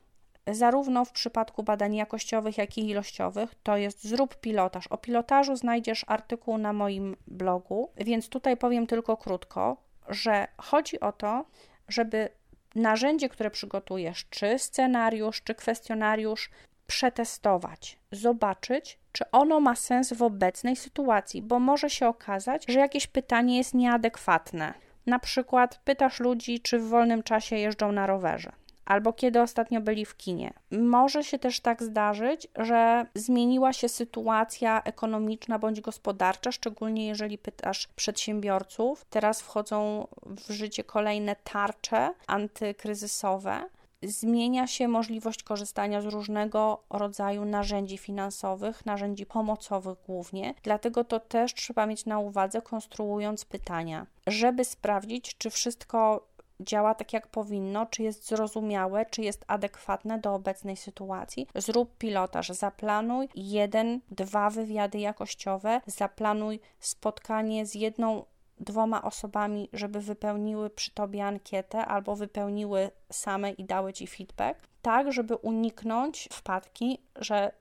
zarówno 0.48 1.06
w 1.06 1.12
przypadku 1.12 1.64
badań 1.64 1.96
jakościowych, 1.96 2.58
jak 2.58 2.78
i 2.78 2.90
ilościowych, 2.90 3.56
to 3.64 3.78
jest 3.78 4.04
zrób 4.04 4.36
pilotaż. 4.36 4.88
O 4.88 4.98
pilotażu 4.98 5.56
znajdziesz 5.56 6.06
artykuł 6.08 6.58
na 6.58 6.74
moim 6.74 7.16
blogu, 7.28 7.90
więc 7.98 8.30
tutaj 8.30 8.58
powiem 8.58 8.88
tylko 8.88 9.18
krótko, 9.18 9.78
że 10.10 10.48
chodzi 10.58 11.00
o 11.00 11.12
to, 11.12 11.46
żeby 11.88 12.30
narzędzie, 12.76 13.30
które 13.30 13.52
przygotujesz, 13.52 14.26
czy 14.30 14.60
scenariusz, 14.60 15.44
czy 15.44 15.56
kwestionariusz, 15.56 16.50
przetestować, 16.88 18.00
zobaczyć, 18.12 19.00
czy 19.14 19.32
ono 19.32 19.60
ma 19.60 19.76
sens 19.76 20.14
w 20.14 20.22
obecnej 20.22 20.76
sytuacji, 20.76 21.42
bo 21.42 21.60
może 21.60 21.90
się 21.90 22.08
okazać, 22.08 22.66
że 22.68 22.80
jakieś 22.80 23.08
pytanie 23.08 23.58
jest 23.58 23.74
nieadekwatne. 23.74 24.74
Na 25.06 25.20
przykład 25.20 25.80
pytasz 25.84 26.20
ludzi, 26.20 26.60
czy 26.60 26.80
w 26.80 26.88
wolnym 26.88 27.24
czasie 27.24 27.56
jeżdżą 27.56 27.92
na 27.92 28.08
rowerze 28.08 28.52
albo 28.86 29.14
kiedy 29.14 29.42
ostatnio 29.42 29.82
byli 29.82 30.06
w 30.06 30.18
kinie. 30.18 30.54
Może 30.72 31.24
się 31.24 31.40
też 31.40 31.60
tak 31.60 31.84
zdarzyć, 31.84 32.48
że 32.56 33.06
zmieniła 33.16 33.74
się 33.74 33.90
sytuacja 33.90 34.82
ekonomiczna 34.84 35.60
bądź 35.60 35.82
gospodarcza, 35.82 36.52
szczególnie 36.52 37.08
jeżeli 37.08 37.38
pytasz 37.38 37.88
przedsiębiorców. 37.88 39.06
Teraz 39.10 39.42
wchodzą 39.42 40.08
w 40.26 40.52
życie 40.52 40.84
kolejne 40.84 41.36
tarcze 41.36 42.14
antykryzysowe. 42.28 43.66
Zmienia 44.04 44.68
się 44.68 44.88
możliwość 44.88 45.44
korzystania 45.44 46.02
z 46.02 46.06
różnego 46.06 46.84
rodzaju 46.90 47.46
narzędzi 47.46 47.98
finansowych, 47.98 48.86
narzędzi 48.86 49.26
pomocowych 49.26 49.98
głównie, 50.06 50.54
dlatego 50.64 51.04
to 51.04 51.20
też 51.20 51.54
trzeba 51.54 51.86
mieć 51.86 52.06
na 52.06 52.20
uwadze, 52.20 52.62
konstruując 52.62 53.46
pytania, 53.46 54.06
żeby 54.28 54.66
sprawdzić, 54.66 55.38
czy 55.38 55.50
wszystko 55.50 56.28
działa 56.60 56.96
tak 56.96 57.14
jak 57.14 57.28
powinno, 57.28 57.86
czy 57.86 58.04
jest 58.04 58.28
zrozumiałe, 58.28 59.06
czy 59.06 59.22
jest 59.22 59.46
adekwatne 59.48 60.20
do 60.20 60.34
obecnej 60.34 60.78
sytuacji. 60.78 61.48
Zrób 61.56 61.98
pilotaż, 61.98 62.50
zaplanuj 62.50 63.30
jeden, 63.36 64.00
dwa 64.12 64.50
wywiady 64.50 65.00
jakościowe, 65.00 65.82
zaplanuj 65.88 66.60
spotkanie 66.80 67.66
z 67.66 67.76
jedną 67.76 68.26
dwoma 68.60 69.02
osobami, 69.02 69.70
żeby 69.74 70.00
wypełniły 70.00 70.70
przy 70.70 70.92
tobie 70.92 71.26
ankietę 71.26 71.86
albo 71.86 72.16
wypełniły 72.16 72.92
same 73.12 73.52
i 73.52 73.64
dały 73.64 73.94
ci 73.94 74.08
feedback, 74.08 74.68
tak 74.82 75.12
żeby 75.12 75.36
uniknąć 75.36 76.30
wpadki, 76.32 77.00
że 77.16 77.52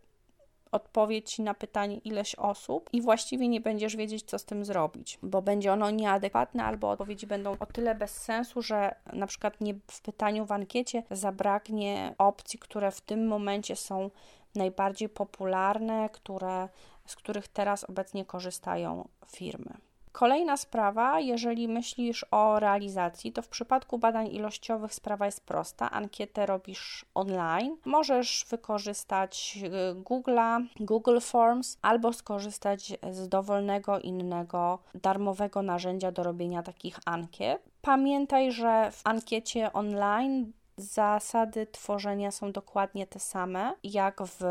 odpowie 0.73 1.23
ci 1.23 1.43
na 1.43 1.55
pytanie 1.55 1.99
ileś 1.99 2.35
osób 2.35 2.91
i 2.93 3.03
właściwie 3.03 3.49
nie 3.49 3.61
będziesz 3.61 3.97
wiedzieć, 3.97 4.25
co 4.25 4.39
z 4.39 4.45
tym 4.45 4.65
zrobić, 4.65 5.19
bo 5.23 5.43
będzie 5.43 5.73
ono 5.73 5.91
nieadekwatne 5.91 6.65
albo 6.65 6.91
odpowiedzi 6.91 7.27
będą 7.27 7.57
o 7.61 7.67
tyle 7.67 7.95
bez 7.95 8.11
sensu, 8.11 8.63
że 8.63 8.95
na 9.13 9.27
przykład 9.27 9.61
nie 9.61 9.75
w 9.75 10.01
pytaniu 10.01 10.47
w 10.47 10.53
ankiecie 10.53 11.03
zabraknie 11.11 12.15
opcji, 12.19 12.59
które 12.59 12.91
w 12.91 13.01
tym 13.01 13.27
momencie 13.27 13.77
są 13.77 14.11
najbardziej 14.55 15.09
popularne, 15.09 16.09
które, 16.13 16.69
z 17.07 17.17
których 17.17 17.49
teraz 17.49 17.85
obecnie 17.85 18.25
korzystają 18.25 19.09
firmy. 19.27 19.75
Kolejna 20.13 20.57
sprawa, 20.57 21.21
jeżeli 21.21 21.69
myślisz 21.69 22.27
o 22.31 22.61
realizacji, 22.61 23.33
to 23.33 23.43
w 23.43 23.49
przypadku 23.49 23.99
badań 23.99 24.27
ilościowych 24.27 24.95
sprawa 24.95 25.27
jest 25.27 25.47
prosta. 25.47 25.91
Ankietę 25.91 26.47
robisz 26.47 27.05
online. 27.15 27.77
Możesz 27.85 28.47
wykorzystać 28.51 29.59
y, 29.65 29.95
Google'a, 29.95 30.65
Google 30.81 31.21
Forms 31.21 31.79
albo 31.83 32.13
skorzystać 32.13 32.93
z 33.11 33.29
dowolnego 33.29 33.99
innego 33.99 34.79
darmowego 34.95 35.63
narzędzia 35.63 36.13
do 36.13 36.23
robienia 36.23 36.63
takich 36.63 36.99
ankiet. 37.05 37.63
Pamiętaj, 37.83 38.53
że 38.53 38.91
w 38.93 39.01
ankiecie 39.05 39.73
online 39.73 40.53
zasady 40.77 41.67
tworzenia 41.67 42.31
są 42.31 42.53
dokładnie 42.53 43.07
te 43.07 43.21
same 43.21 43.75
jak 43.85 44.23
w 44.23 44.45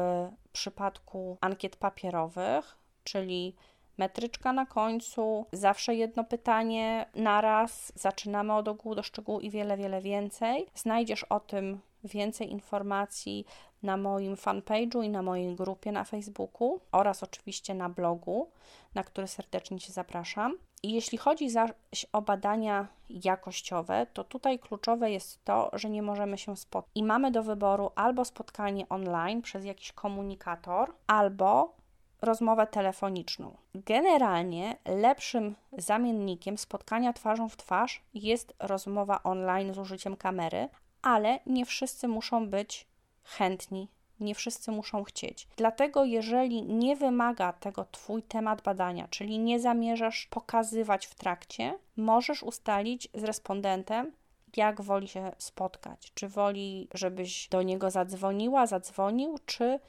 przypadku 0.51 1.37
ankiet 1.41 1.75
papierowych, 1.75 2.77
czyli 3.03 3.55
metryczka 4.01 4.53
na 4.53 4.65
końcu, 4.65 5.45
zawsze 5.51 5.95
jedno 5.95 6.23
pytanie 6.23 7.05
naraz, 7.15 7.93
zaczynamy 7.95 8.53
od 8.53 8.67
ogółu 8.67 8.95
do 8.95 9.03
szczegółu 9.03 9.39
i 9.39 9.49
wiele, 9.49 9.77
wiele 9.77 10.01
więcej. 10.01 10.65
Znajdziesz 10.75 11.23
o 11.23 11.39
tym 11.39 11.79
więcej 12.03 12.51
informacji 12.51 13.45
na 13.83 13.97
moim 13.97 14.35
fanpage'u 14.35 15.03
i 15.03 15.09
na 15.09 15.21
mojej 15.21 15.55
grupie 15.55 15.91
na 15.91 16.03
Facebooku 16.03 16.79
oraz 16.91 17.23
oczywiście 17.23 17.73
na 17.73 17.89
blogu, 17.89 18.49
na 18.95 19.03
który 19.03 19.27
serdecznie 19.27 19.79
Cię 19.79 19.93
zapraszam. 19.93 20.57
I 20.83 20.93
jeśli 20.93 21.17
chodzi 21.17 21.49
zaś 21.49 22.05
o 22.13 22.21
badania 22.21 22.87
jakościowe, 23.09 24.07
to 24.13 24.23
tutaj 24.23 24.59
kluczowe 24.59 25.11
jest 25.11 25.45
to, 25.45 25.69
że 25.73 25.89
nie 25.89 26.01
możemy 26.01 26.37
się 26.37 26.57
spotkać. 26.57 26.91
I 26.95 27.03
mamy 27.03 27.31
do 27.31 27.43
wyboru 27.43 27.91
albo 27.95 28.25
spotkanie 28.25 28.89
online 28.89 29.41
przez 29.41 29.65
jakiś 29.65 29.91
komunikator, 29.91 30.93
albo 31.07 31.80
rozmowę 32.21 32.67
telefoniczną. 32.67 33.57
Generalnie 33.75 34.77
lepszym 34.85 35.55
zamiennikiem 35.77 36.57
spotkania 36.57 37.13
twarzą 37.13 37.49
w 37.49 37.57
twarz 37.57 38.01
jest 38.13 38.53
rozmowa 38.59 39.23
online 39.23 39.73
z 39.73 39.77
użyciem 39.77 40.15
kamery, 40.15 40.69
ale 41.01 41.39
nie 41.45 41.65
wszyscy 41.65 42.07
muszą 42.07 42.49
być 42.49 42.87
chętni, 43.23 43.87
nie 44.19 44.35
wszyscy 44.35 44.71
muszą 44.71 45.03
chcieć. 45.03 45.47
Dlatego, 45.55 46.05
jeżeli 46.05 46.63
nie 46.63 46.95
wymaga 46.95 47.53
tego 47.53 47.85
Twój 47.91 48.23
temat 48.23 48.61
badania, 48.61 49.07
czyli 49.07 49.39
nie 49.39 49.59
zamierzasz 49.59 50.27
pokazywać 50.29 51.05
w 51.07 51.15
trakcie, 51.15 51.79
możesz 51.97 52.43
ustalić 52.43 53.09
z 53.13 53.23
respondentem, 53.23 54.11
jak 54.57 54.81
woli 54.81 55.07
się 55.07 55.31
spotkać. 55.37 56.11
Czy 56.13 56.27
woli, 56.27 56.87
żebyś 56.93 57.47
do 57.49 57.61
niego 57.61 57.91
zadzwoniła, 57.91 58.67
zadzwonił, 58.67 59.39
czy 59.45 59.79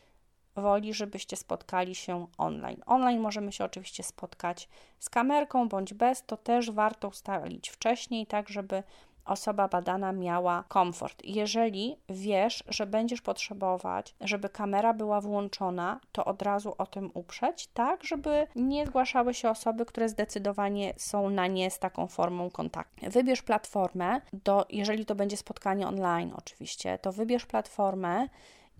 woli, 0.57 0.95
żebyście 0.95 1.37
spotkali 1.37 1.95
się 1.95 2.27
online. 2.39 2.83
Online 2.87 3.21
możemy 3.21 3.53
się 3.53 3.65
oczywiście 3.65 4.03
spotkać 4.03 4.69
z 4.99 5.11
kamerką 5.11 5.69
bądź 5.69 5.95
bez, 5.95 6.27
to 6.27 6.37
też 6.37 6.71
warto 6.71 7.09
ustalić 7.09 7.71
wcześniej, 7.71 8.27
tak 8.27 8.49
żeby 8.49 8.83
osoba 9.25 9.69
badana 9.69 10.13
miała 10.13 10.65
komfort. 10.69 11.23
Jeżeli 11.25 11.97
wiesz, 12.09 12.65
że 12.69 12.87
będziesz 12.87 13.21
potrzebować, 13.21 14.15
żeby 14.21 14.49
kamera 14.49 14.95
była 14.95 15.21
włączona, 15.21 16.01
to 16.13 16.25
od 16.25 16.43
razu 16.43 16.75
o 16.79 16.87
tym 16.87 17.11
uprzeć, 17.15 17.67
tak, 17.67 18.05
żeby 18.05 18.47
nie 18.57 18.87
zgłaszały 18.87 19.35
się 19.35 19.51
osoby, 19.51 19.87
które 19.87 20.09
zdecydowanie 20.09 20.95
są 20.97 21.31
na 21.31 21.47
nie 21.47 21.71
z 21.71 21.79
taką 21.79 22.07
formą 22.07 22.51
kontaktu. 22.51 23.11
Wybierz 23.11 23.43
platformę, 23.43 24.21
do, 24.33 24.67
jeżeli 24.71 25.07
to 25.07 25.15
będzie 25.15 25.37
spotkanie 25.37 25.89
online, 25.89 26.33
oczywiście, 26.37 26.99
to 26.99 27.13
wybierz 27.13 27.47
platformę 27.47 28.29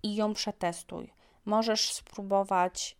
i 0.03 0.15
ją 0.15 0.33
przetestuj 0.33 1.22
Możesz 1.45 1.93
spróbować 1.93 2.97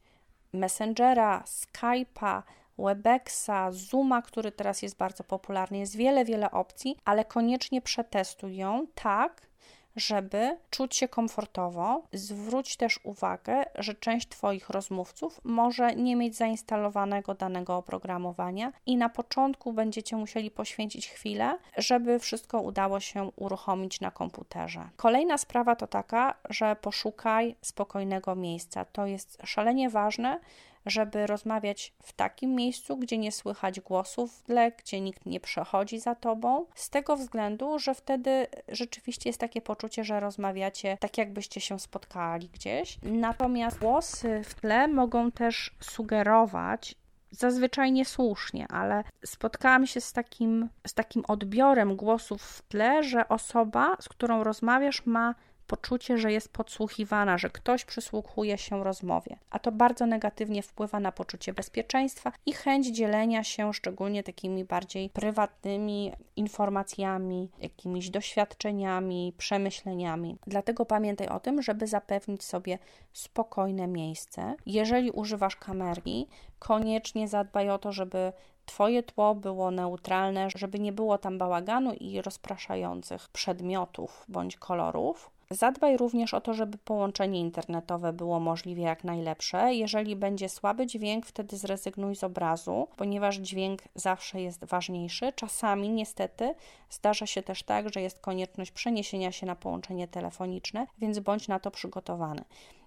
Messengera, 0.53 1.43
Skype'a, 1.47 2.41
Webexa, 2.77 3.71
Zooma, 3.71 4.21
który 4.21 4.51
teraz 4.51 4.81
jest 4.81 4.97
bardzo 4.97 5.23
popularny. 5.23 5.77
Jest 5.77 5.95
wiele, 5.95 6.25
wiele 6.25 6.51
opcji, 6.51 6.97
ale 7.05 7.25
koniecznie 7.25 7.81
przetestuj 7.81 8.55
ją 8.55 8.87
tak, 8.95 9.41
żeby 9.95 10.57
czuć 10.69 10.95
się 10.95 11.07
komfortowo. 11.07 12.01
Zwróć 12.13 12.77
też 12.77 12.99
uwagę, 13.03 13.63
że 13.75 13.95
część 13.95 14.27
Twoich 14.27 14.69
rozmówców 14.69 15.41
może 15.43 15.95
nie 15.95 16.15
mieć 16.15 16.35
zainstalowanego 16.35 17.35
danego 17.35 17.77
oprogramowania 17.77 18.71
i 18.85 18.97
na 18.97 19.09
początku 19.09 19.73
będziecie 19.73 20.15
musieli 20.15 20.51
poświęcić 20.51 21.09
chwilę, 21.09 21.57
żeby 21.77 22.19
wszystko 22.19 22.61
udało 22.61 22.99
się 22.99 23.31
uruchomić 23.35 24.01
na 24.01 24.11
komputerze. 24.11 24.89
Kolejna 24.97 25.37
sprawa 25.37 25.75
to 25.75 25.87
taka, 25.87 26.33
że 26.49 26.75
poszukaj 26.75 27.55
spokojnego 27.61 28.35
miejsca. 28.35 28.85
To 28.85 29.05
jest 29.05 29.37
szalenie 29.43 29.89
ważne, 29.89 30.39
żeby 30.85 31.27
rozmawiać 31.27 31.93
w 32.03 32.13
takim 32.13 32.55
miejscu, 32.55 32.97
gdzie 32.97 33.17
nie 33.17 33.31
słychać 33.31 33.79
głosów 33.79 34.33
w 34.37 34.43
tle, 34.43 34.71
gdzie 34.71 35.01
nikt 35.01 35.25
nie 35.25 35.39
przechodzi 35.39 35.99
za 35.99 36.15
tobą, 36.15 36.65
z 36.75 36.89
tego 36.89 37.17
względu, 37.17 37.79
że 37.79 37.95
wtedy 37.95 38.47
rzeczywiście 38.67 39.29
jest 39.29 39.39
takie 39.39 39.61
poczucie, 39.61 40.03
że 40.03 40.19
rozmawiacie 40.19 40.97
tak, 40.97 41.17
jakbyście 41.17 41.61
się 41.61 41.79
spotkali 41.79 42.49
gdzieś. 42.49 42.99
Natomiast 43.03 43.79
głosy 43.79 44.41
w 44.43 44.53
tle 44.53 44.87
mogą 44.87 45.31
też 45.31 45.75
sugerować, 45.79 46.95
zazwyczaj 47.31 47.91
niesłusznie, 47.91 48.67
ale 48.67 49.03
spotkałam 49.25 49.87
się 49.87 50.01
z 50.01 50.13
takim, 50.13 50.69
z 50.87 50.93
takim 50.93 51.23
odbiorem 51.27 51.95
głosów 51.95 52.41
w 52.41 52.61
tle, 52.61 53.03
że 53.03 53.27
osoba, 53.27 53.97
z 53.99 54.09
którą 54.09 54.43
rozmawiasz, 54.43 55.05
ma 55.05 55.35
poczucie, 55.67 56.17
że 56.17 56.31
jest 56.31 56.53
podsłuchiwana, 56.53 57.37
że 57.37 57.49
ktoś 57.49 57.85
przysłuchuje 57.85 58.57
się 58.57 58.83
rozmowie, 58.83 59.37
a 59.49 59.59
to 59.59 59.71
bardzo 59.71 60.05
negatywnie 60.05 60.63
wpływa 60.63 60.99
na 60.99 61.11
poczucie 61.11 61.53
bezpieczeństwa 61.53 62.31
i 62.45 62.53
chęć 62.53 62.87
dzielenia 62.87 63.43
się 63.43 63.73
szczególnie 63.73 64.23
takimi 64.23 64.65
bardziej 64.65 65.09
prywatnymi 65.09 66.11
informacjami, 66.35 67.49
jakimiś 67.59 68.09
doświadczeniami, 68.09 69.33
przemyśleniami. 69.37 70.37
Dlatego 70.47 70.85
pamiętaj 70.85 71.27
o 71.27 71.39
tym, 71.39 71.61
żeby 71.61 71.87
zapewnić 71.87 72.43
sobie 72.43 72.79
spokojne 73.13 73.87
miejsce. 73.87 74.55
Jeżeli 74.65 75.11
używasz 75.11 75.55
kamerki, 75.55 76.27
koniecznie 76.59 77.27
zadbaj 77.27 77.69
o 77.69 77.77
to, 77.77 77.91
żeby 77.91 78.33
Twoje 78.65 79.03
tło 79.03 79.35
było 79.35 79.71
neutralne, 79.71 80.47
żeby 80.55 80.79
nie 80.79 80.93
było 80.93 81.17
tam 81.17 81.37
bałaganu 81.37 81.93
i 81.93 82.21
rozpraszających 82.21 83.29
przedmiotów 83.29 84.25
bądź 84.27 84.57
kolorów. 84.57 85.29
Zadbaj 85.53 85.97
również 85.97 86.33
o 86.33 86.41
to, 86.41 86.53
żeby 86.53 86.77
połączenie 86.77 87.39
internetowe 87.39 88.13
było 88.13 88.39
możliwie 88.39 88.83
jak 88.83 89.03
najlepsze. 89.03 89.73
Jeżeli 89.73 90.15
będzie 90.15 90.49
słaby 90.49 90.87
dźwięk, 90.87 91.25
wtedy 91.25 91.57
zrezygnuj 91.57 92.15
z 92.15 92.23
obrazu, 92.23 92.87
ponieważ 92.95 93.37
dźwięk 93.37 93.81
zawsze 93.95 94.41
jest 94.41 94.65
ważniejszy. 94.65 95.33
Czasami 95.35 95.89
niestety 95.89 96.55
zdarza 96.89 97.25
się 97.25 97.41
też 97.41 97.63
tak, 97.63 97.93
że 97.93 98.01
jest 98.01 98.19
konieczność 98.19 98.71
przeniesienia 98.71 99.31
się 99.31 99.45
na 99.45 99.55
połączenie 99.55 100.07
telefoniczne, 100.07 100.87
więc 100.97 101.19
bądź 101.19 101.47
na 101.47 101.59
to 101.59 101.71
przygotowany. 101.71 102.43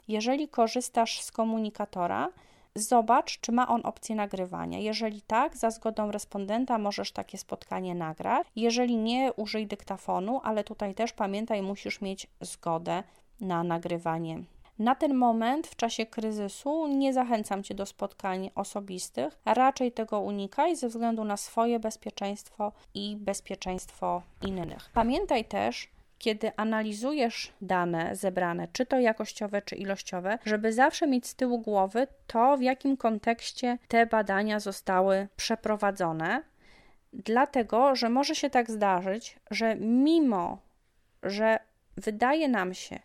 Jeżeli 0.08 0.48
korzystasz 0.48 1.20
z 1.20 1.32
komunikatora, 1.32 2.28
Zobacz, 2.76 3.40
czy 3.40 3.52
ma 3.52 3.68
on 3.68 3.80
opcję 3.84 4.16
nagrywania. 4.16 4.78
Jeżeli 4.78 5.22
tak, 5.22 5.56
za 5.56 5.70
zgodą 5.70 6.10
respondenta 6.10 6.78
możesz 6.78 7.12
takie 7.12 7.38
spotkanie 7.38 7.94
nagrać. 7.94 8.46
Jeżeli 8.56 8.96
nie, 8.96 9.32
użyj 9.32 9.66
dyktafonu, 9.66 10.40
ale 10.44 10.64
tutaj 10.64 10.94
też 10.94 11.12
pamiętaj, 11.12 11.62
musisz 11.62 12.00
mieć 12.00 12.26
zgodę 12.40 13.02
na 13.40 13.64
nagrywanie. 13.64 14.42
Na 14.78 14.94
ten 14.94 15.14
moment 15.14 15.66
w 15.66 15.76
czasie 15.76 16.06
kryzysu 16.06 16.86
nie 16.86 17.12
zachęcam 17.12 17.62
Cię 17.62 17.74
do 17.74 17.86
spotkań 17.86 18.50
osobistych, 18.54 19.38
raczej 19.44 19.92
tego 19.92 20.20
unikaj 20.20 20.76
ze 20.76 20.88
względu 20.88 21.24
na 21.24 21.36
swoje 21.36 21.80
bezpieczeństwo 21.80 22.72
i 22.94 23.16
bezpieczeństwo 23.16 24.22
innych. 24.42 24.90
Pamiętaj 24.94 25.44
też, 25.44 25.88
kiedy 26.26 26.52
analizujesz 26.56 27.52
dane 27.60 28.16
zebrane, 28.16 28.68
czy 28.72 28.86
to 28.86 28.98
jakościowe, 28.98 29.62
czy 29.62 29.76
ilościowe, 29.76 30.38
żeby 30.44 30.72
zawsze 30.72 31.06
mieć 31.06 31.26
z 31.26 31.34
tyłu 31.34 31.58
głowy 31.58 32.06
to, 32.26 32.56
w 32.56 32.62
jakim 32.62 32.96
kontekście 32.96 33.78
te 33.88 34.06
badania 34.06 34.60
zostały 34.60 35.28
przeprowadzone, 35.36 36.42
dlatego 37.12 37.94
że 37.94 38.08
może 38.08 38.34
się 38.34 38.50
tak 38.50 38.70
zdarzyć, 38.70 39.36
że 39.50 39.76
mimo, 39.76 40.58
że 41.22 41.58
wydaje 41.96 42.48
nam 42.48 42.74
się, 42.74 42.98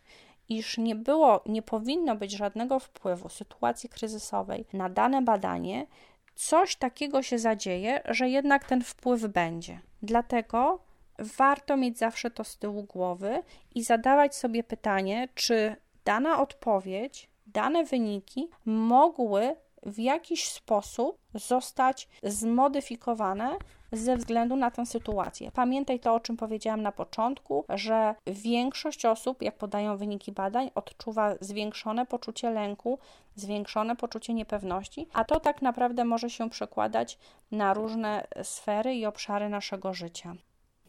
iż 0.50 0.78
nie 0.78 0.96
było, 0.96 1.44
nie 1.46 1.62
powinno 1.62 2.16
być 2.16 2.32
żadnego 2.32 2.80
wpływu 2.80 3.30
sytuacji 3.30 3.90
kryzysowej 3.90 4.66
na 4.74 4.90
dane 4.90 5.22
badanie, 5.22 5.88
coś 6.36 6.76
takiego 6.76 7.24
się 7.24 7.40
zadzieje, 7.40 8.02
że 8.06 8.30
jednak 8.30 8.66
ten 8.66 8.84
wpływ 8.84 9.28
będzie. 9.28 9.80
Dlatego 10.02 10.91
warto 11.22 11.78
mieć 11.78 11.98
zawsze 11.98 12.32
to 12.32 12.44
z 12.44 12.58
tyłu 12.58 12.84
głowy 12.84 13.44
i 13.76 13.84
zadawać 13.84 14.36
sobie 14.36 14.64
pytanie, 14.64 15.28
czy 15.36 15.76
dana 16.06 16.42
odpowiedź, 16.42 17.30
dane 17.48 17.84
wyniki 17.84 18.50
mogły 18.66 19.56
w 19.84 20.00
jakiś 20.00 20.50
sposób 20.50 21.18
zostać 21.34 22.08
zmodyfikowane 22.24 23.58
ze 23.92 24.16
względu 24.16 24.56
na 24.56 24.72
tę 24.72 24.86
sytuację. 24.86 25.52
Pamiętaj 25.52 26.00
to, 26.00 26.14
o 26.14 26.20
czym 26.20 26.38
powiedziałam 26.38 26.82
na 26.82 26.92
początku, 26.92 27.66
że 27.70 28.16
większość 28.28 29.06
osób, 29.06 29.42
jak 29.42 29.58
podają 29.58 29.98
wyniki 29.98 30.32
badań, 30.32 30.72
odczuwa 30.76 31.36
zwiększone 31.42 32.06
poczucie 32.06 32.50
lęku, 32.50 33.00
zwiększone 33.36 33.96
poczucie 33.96 34.34
niepewności, 34.34 35.08
a 35.14 35.24
to 35.24 35.40
tak 35.40 35.62
naprawdę 35.62 36.06
może 36.06 36.30
się 36.30 36.50
przekładać 36.50 37.18
na 37.52 37.74
różne 37.74 38.28
sfery 38.44 38.96
i 38.96 39.06
obszary 39.06 39.50
naszego 39.50 39.94
życia. 39.94 40.36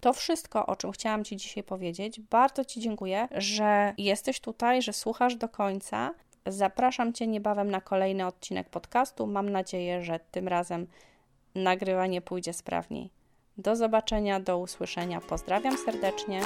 To 0.03 0.13
wszystko, 0.13 0.67
o 0.67 0.77
czym 0.77 0.93
chciałam 0.93 1.25
Ci 1.25 1.37
dzisiaj 1.37 1.63
powiedzieć. 1.65 2.21
Bardzo 2.21 2.65
Ci 2.65 2.81
dziękuję, 2.81 3.29
że 3.37 3.95
jesteś 3.99 4.41
tutaj, 4.41 4.83
że 4.83 4.93
słuchasz 4.93 5.37
do 5.37 5.49
końca. 5.49 6.15
Zapraszam 6.47 7.13
Cię 7.13 7.27
niebawem 7.27 7.71
na 7.71 7.81
kolejny 7.81 8.27
odcinek 8.27 8.69
podcastu. 8.69 9.27
Mam 9.27 9.49
nadzieję, 9.49 10.03
że 10.03 10.21
tym 10.31 10.49
razem 10.49 10.87
nagrywanie 11.55 12.21
pójdzie 12.21 12.53
sprawniej. 12.53 13.11
Do 13.59 13.77
zobaczenia, 13.77 14.41
do 14.41 14.59
usłyszenia. 14.59 15.21
Pozdrawiam 15.21 15.79
serdecznie. 15.79 16.41